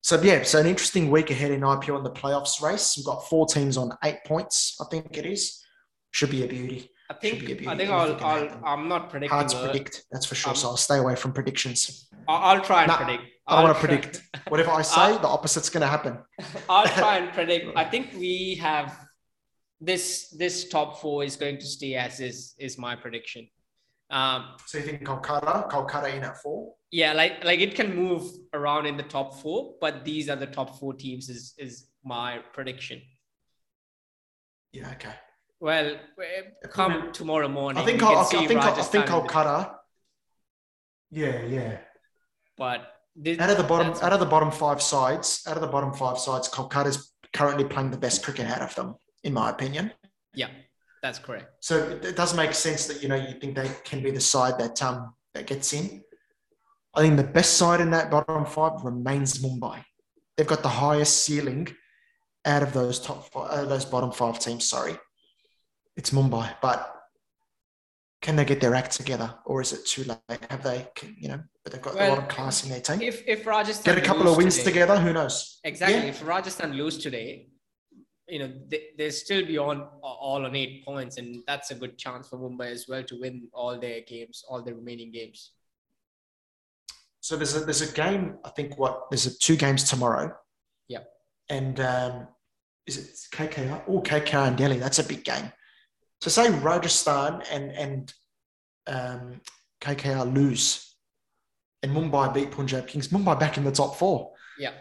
[0.01, 2.95] so yeah, so an interesting week ahead in IPL in the playoffs race.
[2.97, 4.75] We've got four teams on eight points.
[4.81, 5.63] I think it is.
[6.11, 6.89] Should be a beauty.
[7.09, 7.67] I think, be a beauty.
[7.69, 9.33] I think Anything I'll, I'll, I'm not predicting.
[9.33, 10.49] Hard to predict, that's for sure.
[10.49, 12.09] um, so I'll stay away from predictions.
[12.27, 13.23] I'll, I'll try and Nah, predict.
[13.47, 14.21] I don't I'll want to predict.
[14.47, 16.17] Whatever I say, the opposite's going to happen.
[16.69, 17.75] I'll try and predict.
[17.75, 18.97] I think we have
[19.81, 23.47] this this top four is going to stay as is is my prediction.
[24.09, 26.75] Um, So you think Kolkata, Kolkata in at four?
[26.91, 30.47] yeah, like like it can move around in the top four, but these are the
[30.47, 33.01] top four teams is is my prediction.
[34.71, 35.15] Yeah, okay.
[35.59, 35.95] Well,
[36.69, 37.81] come tomorrow morning.
[37.81, 39.75] I think I, I see think I, I think Kolkata.
[41.11, 41.77] Yeah, yeah.
[42.57, 45.67] But this, Out of the bottom, out of the bottom five sides, out of the
[45.67, 49.91] bottom five sides, Kolkata's currently playing the best cricket out of them, in my opinion.
[50.33, 50.49] yeah,
[51.01, 51.47] that's correct.
[51.59, 54.57] So it does make sense that you know you think they can be the side
[54.59, 56.03] that um that gets in.
[56.95, 59.83] I think the best side in that bottom five remains Mumbai.
[60.37, 61.67] They've got the highest ceiling
[62.45, 64.67] out of those top five, out of those bottom five teams.
[64.69, 64.95] Sorry,
[65.95, 66.92] it's Mumbai, but
[68.23, 70.39] can they get their act together, or is it too late?
[70.49, 70.87] Have they,
[71.19, 73.01] you know, but they've got a lot of class in their team.
[73.01, 74.97] If if Rajasthan Get a couple of wins today- together.
[74.97, 75.59] Who knows?
[75.65, 75.97] Exactly.
[75.99, 76.05] Yeah.
[76.05, 77.49] If Rajasthan lose today,
[78.29, 82.29] you know they, they're still beyond all on eight points, and that's a good chance
[82.29, 85.51] for Mumbai as well to win all their games, all the remaining games.
[87.19, 88.37] So there's a there's a game.
[88.45, 90.33] I think what there's a two games tomorrow.
[90.87, 91.03] Yeah.
[91.49, 92.27] And um,
[92.87, 93.83] is it KKR?
[93.89, 94.79] Oh, KKR and Delhi.
[94.79, 95.51] That's a big game.
[96.23, 98.13] So say Rajasthan and and
[98.87, 99.41] um,
[99.81, 100.95] KKR lose,
[101.81, 103.09] and Mumbai beat Punjab Kings.
[103.09, 104.31] Mumbai back in the top four.
[104.57, 104.71] Yeah.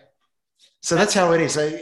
[0.83, 1.55] So that's how it is.
[1.55, 1.81] So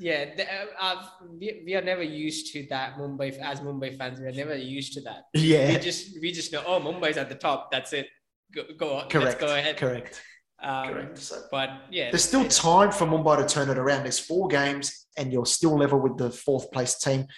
[0.00, 0.44] Yeah, the,
[0.80, 1.06] uh,
[1.40, 4.18] we, we are never used to that Mumbai as Mumbai fans.
[4.18, 5.22] We're never used to that.
[5.32, 7.70] Yeah, We just we just know oh Mumbai's at the top.
[7.70, 8.08] That's it.
[8.52, 9.08] Go go on.
[9.08, 9.40] correct.
[9.40, 9.76] Let's go ahead.
[9.76, 10.20] Correct.
[10.60, 11.18] Um, Correct.
[11.18, 14.02] So But yeah, there's still time for Mumbai to turn it around.
[14.02, 17.28] There's four games, and you're still level with the fourth place team.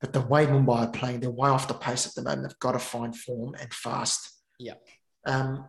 [0.00, 2.48] But the way Mumbai are playing, they're way off the pace at the moment.
[2.48, 4.30] They've got to find form and fast.
[4.58, 4.74] Yeah.
[5.26, 5.68] Um,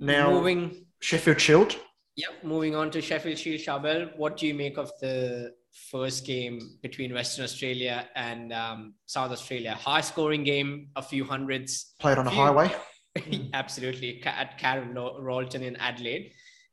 [0.00, 1.76] now, moving Sheffield Shield.
[2.16, 2.44] Yep.
[2.44, 5.54] Moving on to Sheffield Shield, Charbel, what do you make of the
[5.90, 9.72] first game between Western Australia and um, South Australia?
[9.74, 11.94] High scoring game, a few hundreds.
[11.98, 12.70] Played on a Few- highway.
[13.54, 14.22] Absolutely.
[14.24, 16.32] At Karen Rolton in Adelaide.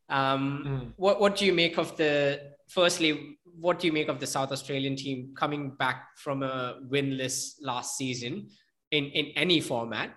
[0.10, 0.94] Um, Mm.
[0.98, 4.52] what, what do you make of the, firstly, what do you make of the South
[4.52, 8.50] Australian team coming back from a winless last season
[8.92, 10.12] in, in any format?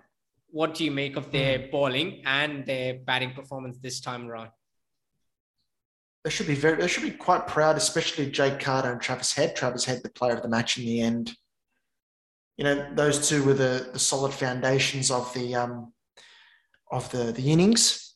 [0.47, 4.49] What do you make of their bowling and their batting performance this time around?
[6.23, 6.79] They should be very.
[6.79, 9.57] They should be quite proud, especially Jake Carder and Travis Head.
[9.57, 11.35] Travis Head, the player of the match in the end.
[12.55, 15.91] You know, those two were the the solid foundations of the um
[16.91, 18.12] of the the innings.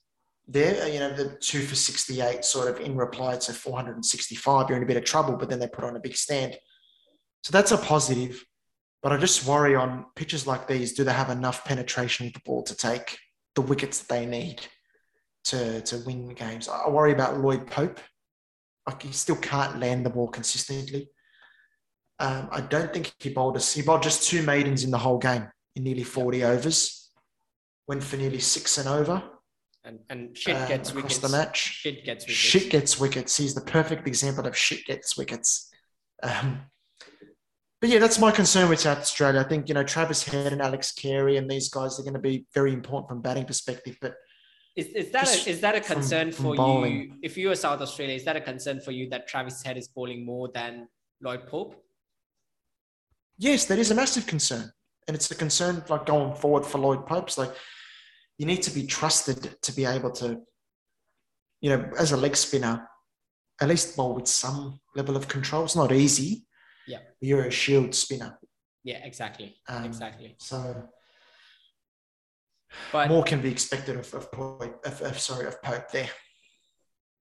[0.47, 3.95] There, you know, the two for sixty eight, sort of in reply to four hundred
[3.95, 4.69] and sixty five.
[4.69, 6.57] You're in a bit of trouble, but then they put on a big stand.
[7.43, 8.43] So that's a positive.
[9.03, 10.93] But I just worry on pitches like these.
[10.93, 13.17] Do they have enough penetration with the ball to take
[13.55, 14.61] the wickets that they need?
[15.47, 16.67] to to win the games.
[16.67, 17.99] I worry about Lloyd Pope.
[18.85, 21.09] Like he still can't land the ball consistently.
[22.19, 23.73] Um, I don't think he bowled us.
[23.73, 27.11] He bowled just two maidens in the whole game in nearly 40 overs.
[27.87, 29.21] Went for nearly six and over.
[29.87, 31.17] And and shit um, gets wickets.
[31.19, 31.57] the match.
[31.57, 32.39] Shit gets wickets.
[32.39, 33.37] Shit gets wickets.
[33.37, 35.71] He's the perfect example of shit gets wickets.
[36.21, 36.63] Um,
[37.79, 39.39] but yeah, that's my concern with South Australia.
[39.39, 42.19] I think you know Travis Head and Alex Carey and these guys are going to
[42.19, 43.95] be very important from batting perspective.
[44.01, 44.15] But
[44.75, 47.13] Is, is that a, is that a concern from for you?
[47.23, 49.87] If you are South Australia, is that a concern for you that Travis Head is
[49.87, 50.89] bowling more than
[51.21, 51.81] Lloyd Pope?
[53.37, 54.71] yes, that is a massive concern,
[55.07, 57.37] and it's a concern like going forward for Lloyd Popes.
[57.37, 57.53] Like
[58.37, 60.39] you need to be trusted to be able to,
[61.61, 62.87] you know, as a leg spinner,
[63.59, 65.63] at least bowl with some level of control.
[65.63, 66.45] It's not easy.
[66.87, 66.99] Yeah.
[67.19, 68.39] you're a shield spinner,
[68.83, 70.35] Yeah, exactly, Um, exactly.
[70.39, 70.87] so
[72.93, 76.09] But more can be expected of, of, Pope, of, of sorry of Pope there.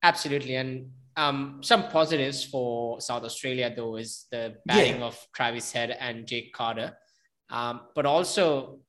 [0.05, 0.55] Absolutely.
[0.55, 6.27] And um, some positives for South Australia, though, is the batting of Travis Head and
[6.29, 6.97] Jake Carder.
[7.51, 8.81] Um, but also,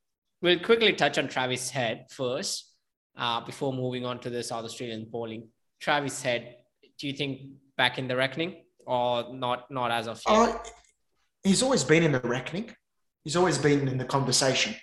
[0.41, 2.73] we'll quickly touch on Travis Head first
[3.17, 5.49] uh, before moving on to the South Australian bowling.
[5.79, 6.55] Travis Head,
[6.99, 7.41] do you think
[7.77, 9.69] back in the reckoning or not?
[9.71, 10.35] Not as of yet.
[10.35, 10.57] Uh,
[11.43, 12.69] he's always been in the reckoning.
[13.23, 14.75] He's always been in the conversation.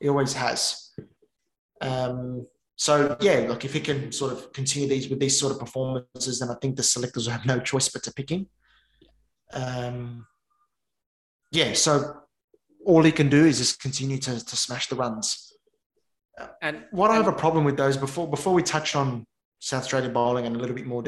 [0.00, 0.92] He always has.
[1.80, 2.46] Um,
[2.76, 6.38] so yeah, look, if he can sort of continue these with these sort of performances,
[6.38, 8.46] then I think the selectors will have no choice but to pick him.
[9.52, 10.26] Um,
[11.50, 12.22] yeah, so
[12.88, 15.52] all he can do is just continue to, to smash the runs.
[16.62, 19.08] and What I have a problem with those before before we touch on
[19.58, 21.02] South Australia bowling and a little bit more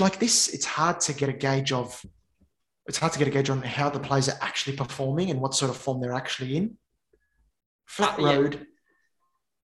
[0.00, 1.88] like this, it's hard to get a gauge of
[2.86, 5.54] it's hard to get a gauge on how the players are actually performing and what
[5.54, 6.78] sort of form they're actually in.
[7.86, 8.34] Flat Uh, yeah.
[8.36, 8.66] road,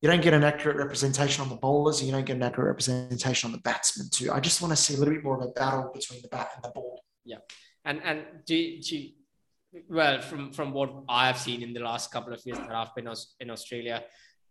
[0.03, 2.69] you don't get an accurate representation on the bowlers, and you don't get an accurate
[2.69, 4.31] representation on the batsmen too.
[4.31, 6.49] I just want to see a little bit more of a battle between the bat
[6.55, 7.03] and the ball.
[7.25, 7.39] Yeah,
[7.87, 9.13] and and do, do you-
[9.89, 12.95] well from from what I have seen in the last couple of years that I've
[12.95, 13.09] been
[13.41, 14.05] in Australia,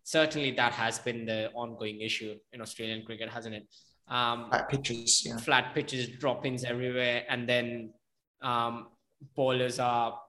[0.03, 3.67] certainly that has been the ongoing issue in Australian cricket, hasn't it?
[4.07, 5.37] Um, Flat pitches, yeah.
[5.37, 7.93] flat pitches, drop ins everywhere, and then
[8.41, 8.87] um,
[9.35, 10.19] bowlers are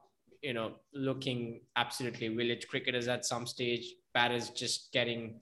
[0.42, 3.94] you know looking absolutely village cricketers at some stage.
[4.12, 5.40] Batters just getting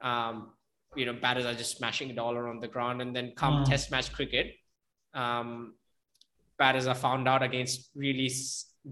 [0.00, 0.52] um,
[0.94, 3.68] you know batters are just smashing it all around the ground, and then come Mm.
[3.68, 4.54] Test match cricket.
[5.12, 5.74] Um,
[6.58, 8.30] batters are found out against really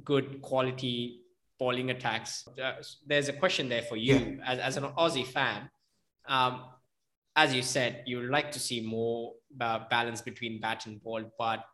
[0.03, 1.21] good quality
[1.59, 2.47] bowling attacks.
[2.63, 2.73] Uh,
[3.07, 5.71] there's a question there for you as, as an Aussie fan.
[6.27, 6.63] Um,
[7.37, 11.23] as you said, you would like to see more uh, balance between bat and ball,
[11.39, 11.65] but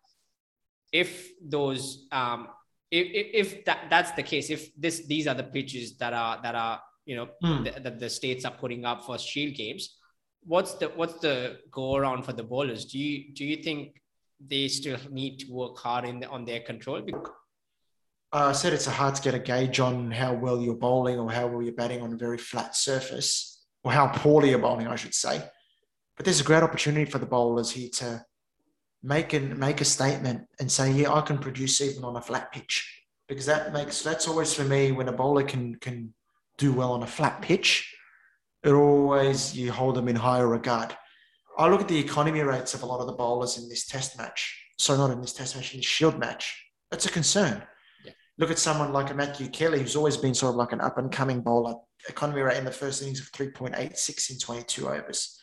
[0.92, 2.48] if those um,
[2.90, 3.06] if,
[3.52, 6.80] if, that, that's the case, if this these are the pitches that are that are
[7.04, 7.28] you know
[7.62, 9.96] th- that the states are putting up for shield games,
[10.42, 12.86] what's the what's the go around for the bowlers?
[12.86, 14.02] Do you do you think
[14.44, 17.00] they still need to work hard in on their control?
[17.02, 17.30] Because-
[18.32, 21.30] Uh, I said it's hard to get a gauge on how well you're bowling or
[21.30, 24.94] how well you're batting on a very flat surface, or how poorly you're bowling, I
[24.96, 25.42] should say.
[26.16, 28.24] But there's a great opportunity for the bowlers here to
[29.02, 32.52] make an make a statement and say, yeah, I can produce even on a flat
[32.52, 33.02] pitch.
[33.26, 36.14] Because that makes that's always for me when a bowler can can
[36.58, 37.92] do well on a flat pitch,
[38.62, 40.96] it always you hold them in higher regard.
[41.58, 44.16] I look at the economy rates of a lot of the bowlers in this test
[44.18, 44.62] match.
[44.78, 46.64] So not in this test match, in this shield match.
[46.90, 47.62] That's a concern.
[48.40, 50.96] Look at someone like a Matthew Kelly, who's always been sort of like an up
[50.96, 51.74] and coming bowler.
[52.08, 55.38] Economy rate in the first innings of 3.86 in 22 overs.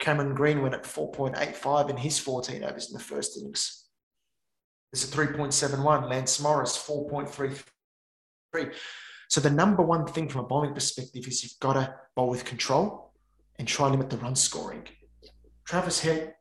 [0.00, 3.84] Cameron Green went at 4.85 in his 14 overs in the first innings.
[4.92, 6.10] There's a 3.71.
[6.10, 8.74] Lance Morris, 4.33.
[9.28, 12.44] So the number one thing from a bowling perspective is you've got to bowl with
[12.44, 13.12] control
[13.60, 14.88] and try to limit the run scoring.
[15.64, 16.34] Travis Head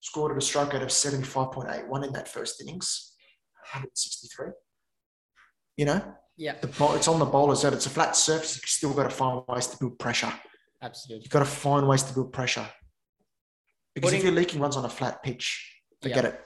[0.00, 3.12] scored at a strike rate of 75.81 in that first innings,
[3.72, 4.48] 163.
[5.76, 8.56] You know, Yeah, the bowl, it's on the bowlers that it's a flat surface.
[8.56, 10.32] You've still got to find ways to build pressure.
[10.82, 11.24] absolutely.
[11.24, 12.66] You've got to find ways to build pressure.
[13.94, 16.40] Because if you're leaking runs on a flat pitch, forget it.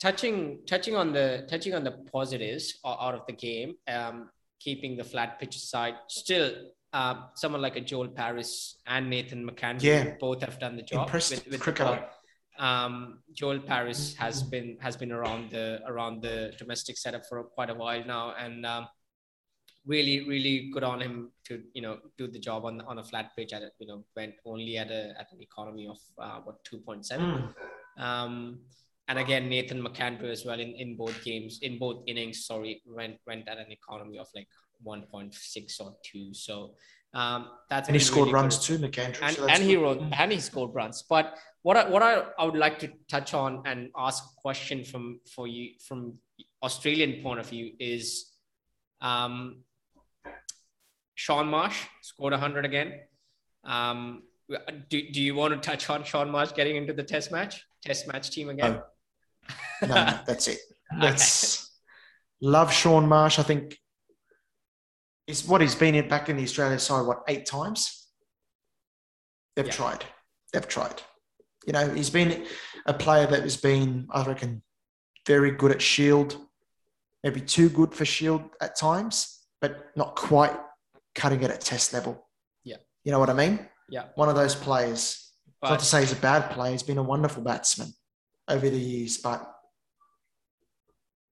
[0.00, 5.04] touching touching on the touching on the positives out of the game um keeping the
[5.04, 6.46] flat pitch aside still
[6.94, 10.14] um someone like a joel paris and nathan McAndrew Yeah.
[10.18, 11.84] both have done the job Impressed with, with the cricketer.
[11.84, 11.98] ball.
[12.58, 17.70] Um joel paris has been has been around the around the domestic setup for quite
[17.70, 18.86] a while now and um
[19.86, 23.30] really really good on him to you know do the job on on a flat
[23.36, 27.04] pitch at you know went only at a at an economy of uh, what 2.7
[27.18, 28.02] Mm.
[28.02, 28.60] um,
[29.10, 33.16] and again, Nathan McAndrew as well in, in both games, in both innings, sorry, went
[33.26, 34.46] went at an economy of like
[34.86, 36.32] 1.6 or 2.
[36.32, 36.76] So
[37.12, 38.80] Um, that's and he scored really runs good.
[38.80, 39.22] too, McAndrew.
[39.22, 41.02] and, so and he wrote and he scored runs.
[41.08, 44.84] But what I, what I, I would like to touch on and ask a question
[44.84, 46.14] from for you from
[46.62, 48.30] Australian point of view is
[49.00, 49.62] um,
[51.14, 52.94] Shaun Marsh scored 100 again.
[53.64, 54.22] Um,
[54.88, 58.06] do, do you want to touch on Shaun Marsh getting into the test match, test
[58.08, 58.80] match team again?
[59.82, 60.58] No, no, that's it.
[61.00, 61.70] That's
[62.40, 63.38] love Shaun Marsh.
[63.38, 63.78] I think
[65.30, 67.06] is what he's been in back in the Australian side.
[67.06, 68.08] What eight times?
[69.56, 69.72] They've Yeah.
[69.72, 70.04] tried.
[70.52, 71.02] They've tried.
[71.66, 72.46] You know, he's been
[72.86, 74.62] a player that has been, I reckon,
[75.26, 76.36] very good at Shield.
[77.22, 80.58] Maybe too good for Shield at times, but not quite
[81.14, 82.26] cutting it at Test level.
[82.64, 82.78] Yeah.
[83.04, 83.68] You know what I mean?
[83.88, 84.08] Yeah.
[84.14, 85.26] One of those players.
[85.62, 86.72] not to say he's a bad player.
[86.72, 87.92] He's been a wonderful batsman
[88.48, 89.46] over the years, but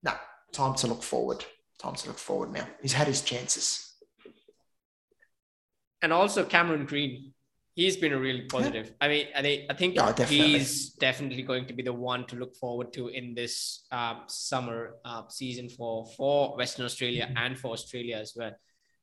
[0.03, 0.13] no,
[0.53, 1.47] time to look forward.
[1.79, 2.69] Time to look forward now.
[2.83, 3.88] He's had his chances.
[6.03, 7.33] And also Cameron Green,
[7.75, 8.93] he's been a really positive.
[9.01, 10.59] I mean, I think I think Yeah, definitely.
[10.59, 14.97] he's definitely going to be the one to look forward to in this um, summer
[15.05, 18.53] uh, season for for Western Australia and for Australia as well.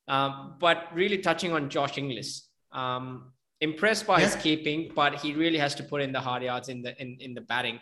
[0.07, 3.31] Um, but really touching on Josh Inglis, um,
[3.61, 6.81] impressed by his keeping, but he really has to put in the hard yards in
[6.81, 7.79] the in, in the batting.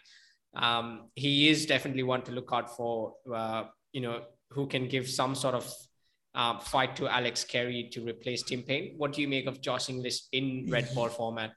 [0.55, 3.15] Um, he is definitely one to look out for.
[3.33, 5.71] Uh, you know, who can give some sort of
[6.35, 8.95] uh, fight to Alex Carey to replace Tim Paine.
[8.97, 11.51] What do you make of Josh Inglis in red ball format?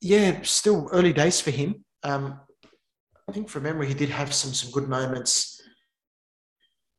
[0.00, 1.84] Yeah, still early days for him.
[2.02, 2.40] Um,
[3.28, 5.60] I think from memory, he did have some some good moments.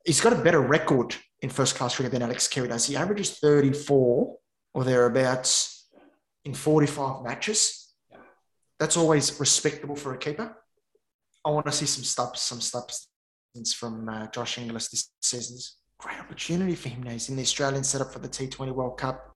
[0.06, 2.86] He's got a better record in first class cricket than Alex Carey does.
[2.86, 4.38] He averages 34
[4.74, 5.89] or thereabouts
[6.46, 7.94] in 45 matches.
[8.80, 10.56] That's always respectable for a keeper.
[11.46, 15.58] I want to see some stubs, some substance from uh, Josh Inglis this season.
[16.02, 17.12] Great opportunity for him now.
[17.12, 19.36] He's in the Australian setup for the T20 World Cup.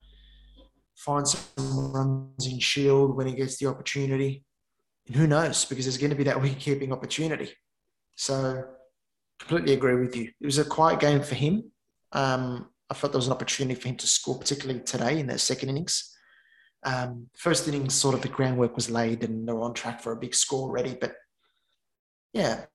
[0.95, 4.43] Find some runs in Shield when he gets the opportunity.
[5.05, 5.63] And who knows?
[5.65, 7.51] Because there's going to be that wicket keeping opportunity.
[8.15, 8.63] So,
[9.39, 10.31] completely agree with you.
[10.41, 11.71] It was a quiet game for him.
[12.11, 15.41] Um, I felt there was an opportunity for him to score, particularly today in that
[15.41, 16.17] second innings.
[16.83, 20.13] Um, first innings, sort of the groundwork was laid and they were on track for
[20.13, 20.97] a big score already.
[20.99, 21.13] But
[22.33, 22.65] yeah,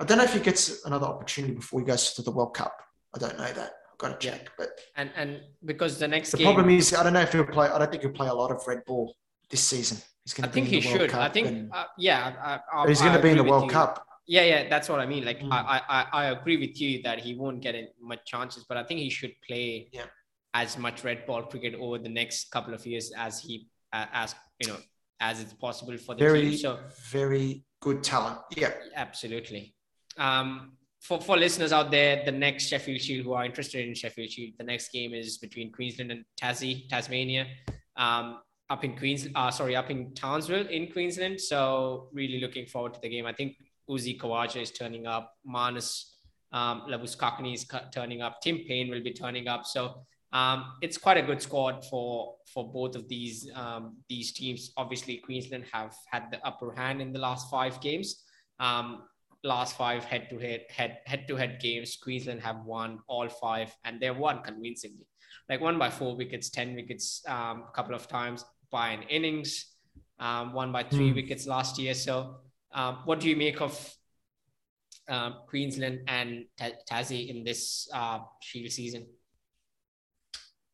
[0.00, 2.74] I don't know if he gets another opportunity before he goes to the World Cup.
[3.14, 3.72] I don't know that.
[3.92, 4.50] I've got to check.
[4.56, 7.32] But And and because the next game the game, problem is, I don't know if
[7.32, 7.68] he'll play.
[7.68, 9.14] I don't think he'll play a lot of red ball
[9.50, 9.98] this season.
[10.24, 11.10] He's going I to think be in he the World should.
[11.10, 13.44] Cup I think, and- uh, yeah, I, I, he's going I to be in the
[13.44, 13.70] World you.
[13.70, 14.04] Cup.
[14.26, 15.24] Yeah, yeah, that's what I mean.
[15.24, 15.50] Like, Mm.
[15.50, 19.00] I, I, I agree with you that he won't get much chances, but I think
[19.00, 20.04] he should play Yeah.
[20.52, 24.34] as much red ball cricket over the next couple of years as he, uh, as
[24.60, 24.76] you know,
[25.18, 26.58] as it's possible for the Very, team.
[26.58, 26.78] So,
[27.10, 28.38] very good talent.
[28.54, 28.72] Yeah.
[28.96, 29.74] absolutely.
[30.18, 34.30] Um, for, for listeners out there, the next Sheffield Shield who are interested in Sheffield
[34.30, 37.46] Shield, the next game is between Queensland and Tassie, Tasmania,
[37.96, 41.40] um, up in Queens, uh, sorry, up in Townsville in Queensland.
[41.40, 43.26] So really looking forward to the game.
[43.26, 43.56] I think
[43.88, 46.04] Uzi Khawaja is turning up, Marnus
[46.52, 49.64] um, Labuschagne is cu- turning up, Tim Paine will be turning up.
[49.66, 54.72] So um, it's quite a good squad for for both of these um, these teams.
[54.76, 58.24] Obviously, Queensland have had the upper hand in the last five games.
[58.60, 59.04] Um,
[59.44, 63.74] last five head to head head head to head games, Queensland have won all five,
[63.84, 65.06] and they've won convincingly.
[65.48, 69.74] Like one by four wickets, ten wickets, um, a couple of times by an innings,
[70.18, 71.14] um, won by three Hmm.
[71.14, 71.94] wickets last year.
[71.94, 72.36] So,
[72.72, 73.74] um, what do you make of
[75.08, 79.06] um, Queensland and Ta- Tassie in this uh, Shield season?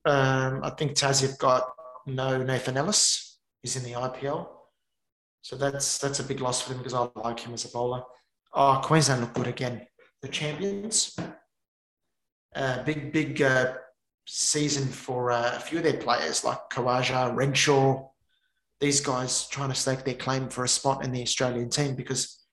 [0.04, 1.72] Um, I think Tassie have got
[2.06, 3.38] no Nathan Ellis.
[3.62, 4.48] He's in the IPL.
[5.42, 8.02] So that's that's a big loss for them because I like him as a bowler.
[8.54, 9.86] Oh, Queensland look good again.
[10.22, 11.18] The champions.
[12.54, 13.74] Uh, big, big uh,
[14.26, 18.08] season for uh, a few of their players like Khawaja, Renshaw.
[18.80, 22.44] These guys trying to stake their claim for a spot in the Australian team because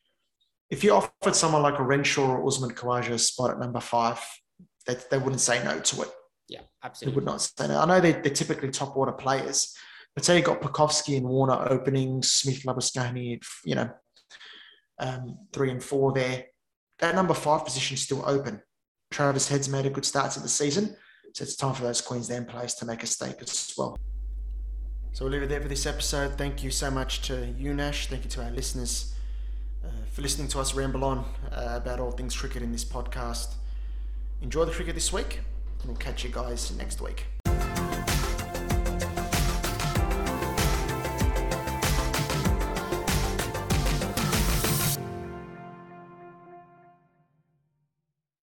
[0.72, 4.20] if you offered someone like a Renshaw or Usman Khawaja a spot at number five,
[4.88, 6.10] they, they wouldn't say no to it.
[6.48, 7.12] Yeah, absolutely.
[7.12, 7.80] They would not say no.
[7.80, 9.76] I know they, they're typically top order players,
[10.16, 13.90] but say you got Pucovski and Warner opening, Smith Labuschagne, you know,
[15.02, 16.46] um, three and four there.
[17.00, 18.62] That number five position is still open.
[19.10, 20.96] Travis Head's made a good start to the season,
[21.34, 23.98] so it's time for those Queensland players to make a stake as well.
[25.12, 26.38] So we'll leave it there for this episode.
[26.38, 28.08] Thank you so much to you, Nash.
[28.08, 29.14] Thank you to our listeners
[29.84, 33.56] uh, for listening to us ramble on uh, about all things cricket in this podcast.
[34.42, 35.42] Enjoy the cricket this week,
[35.80, 37.26] and we'll catch you guys next week.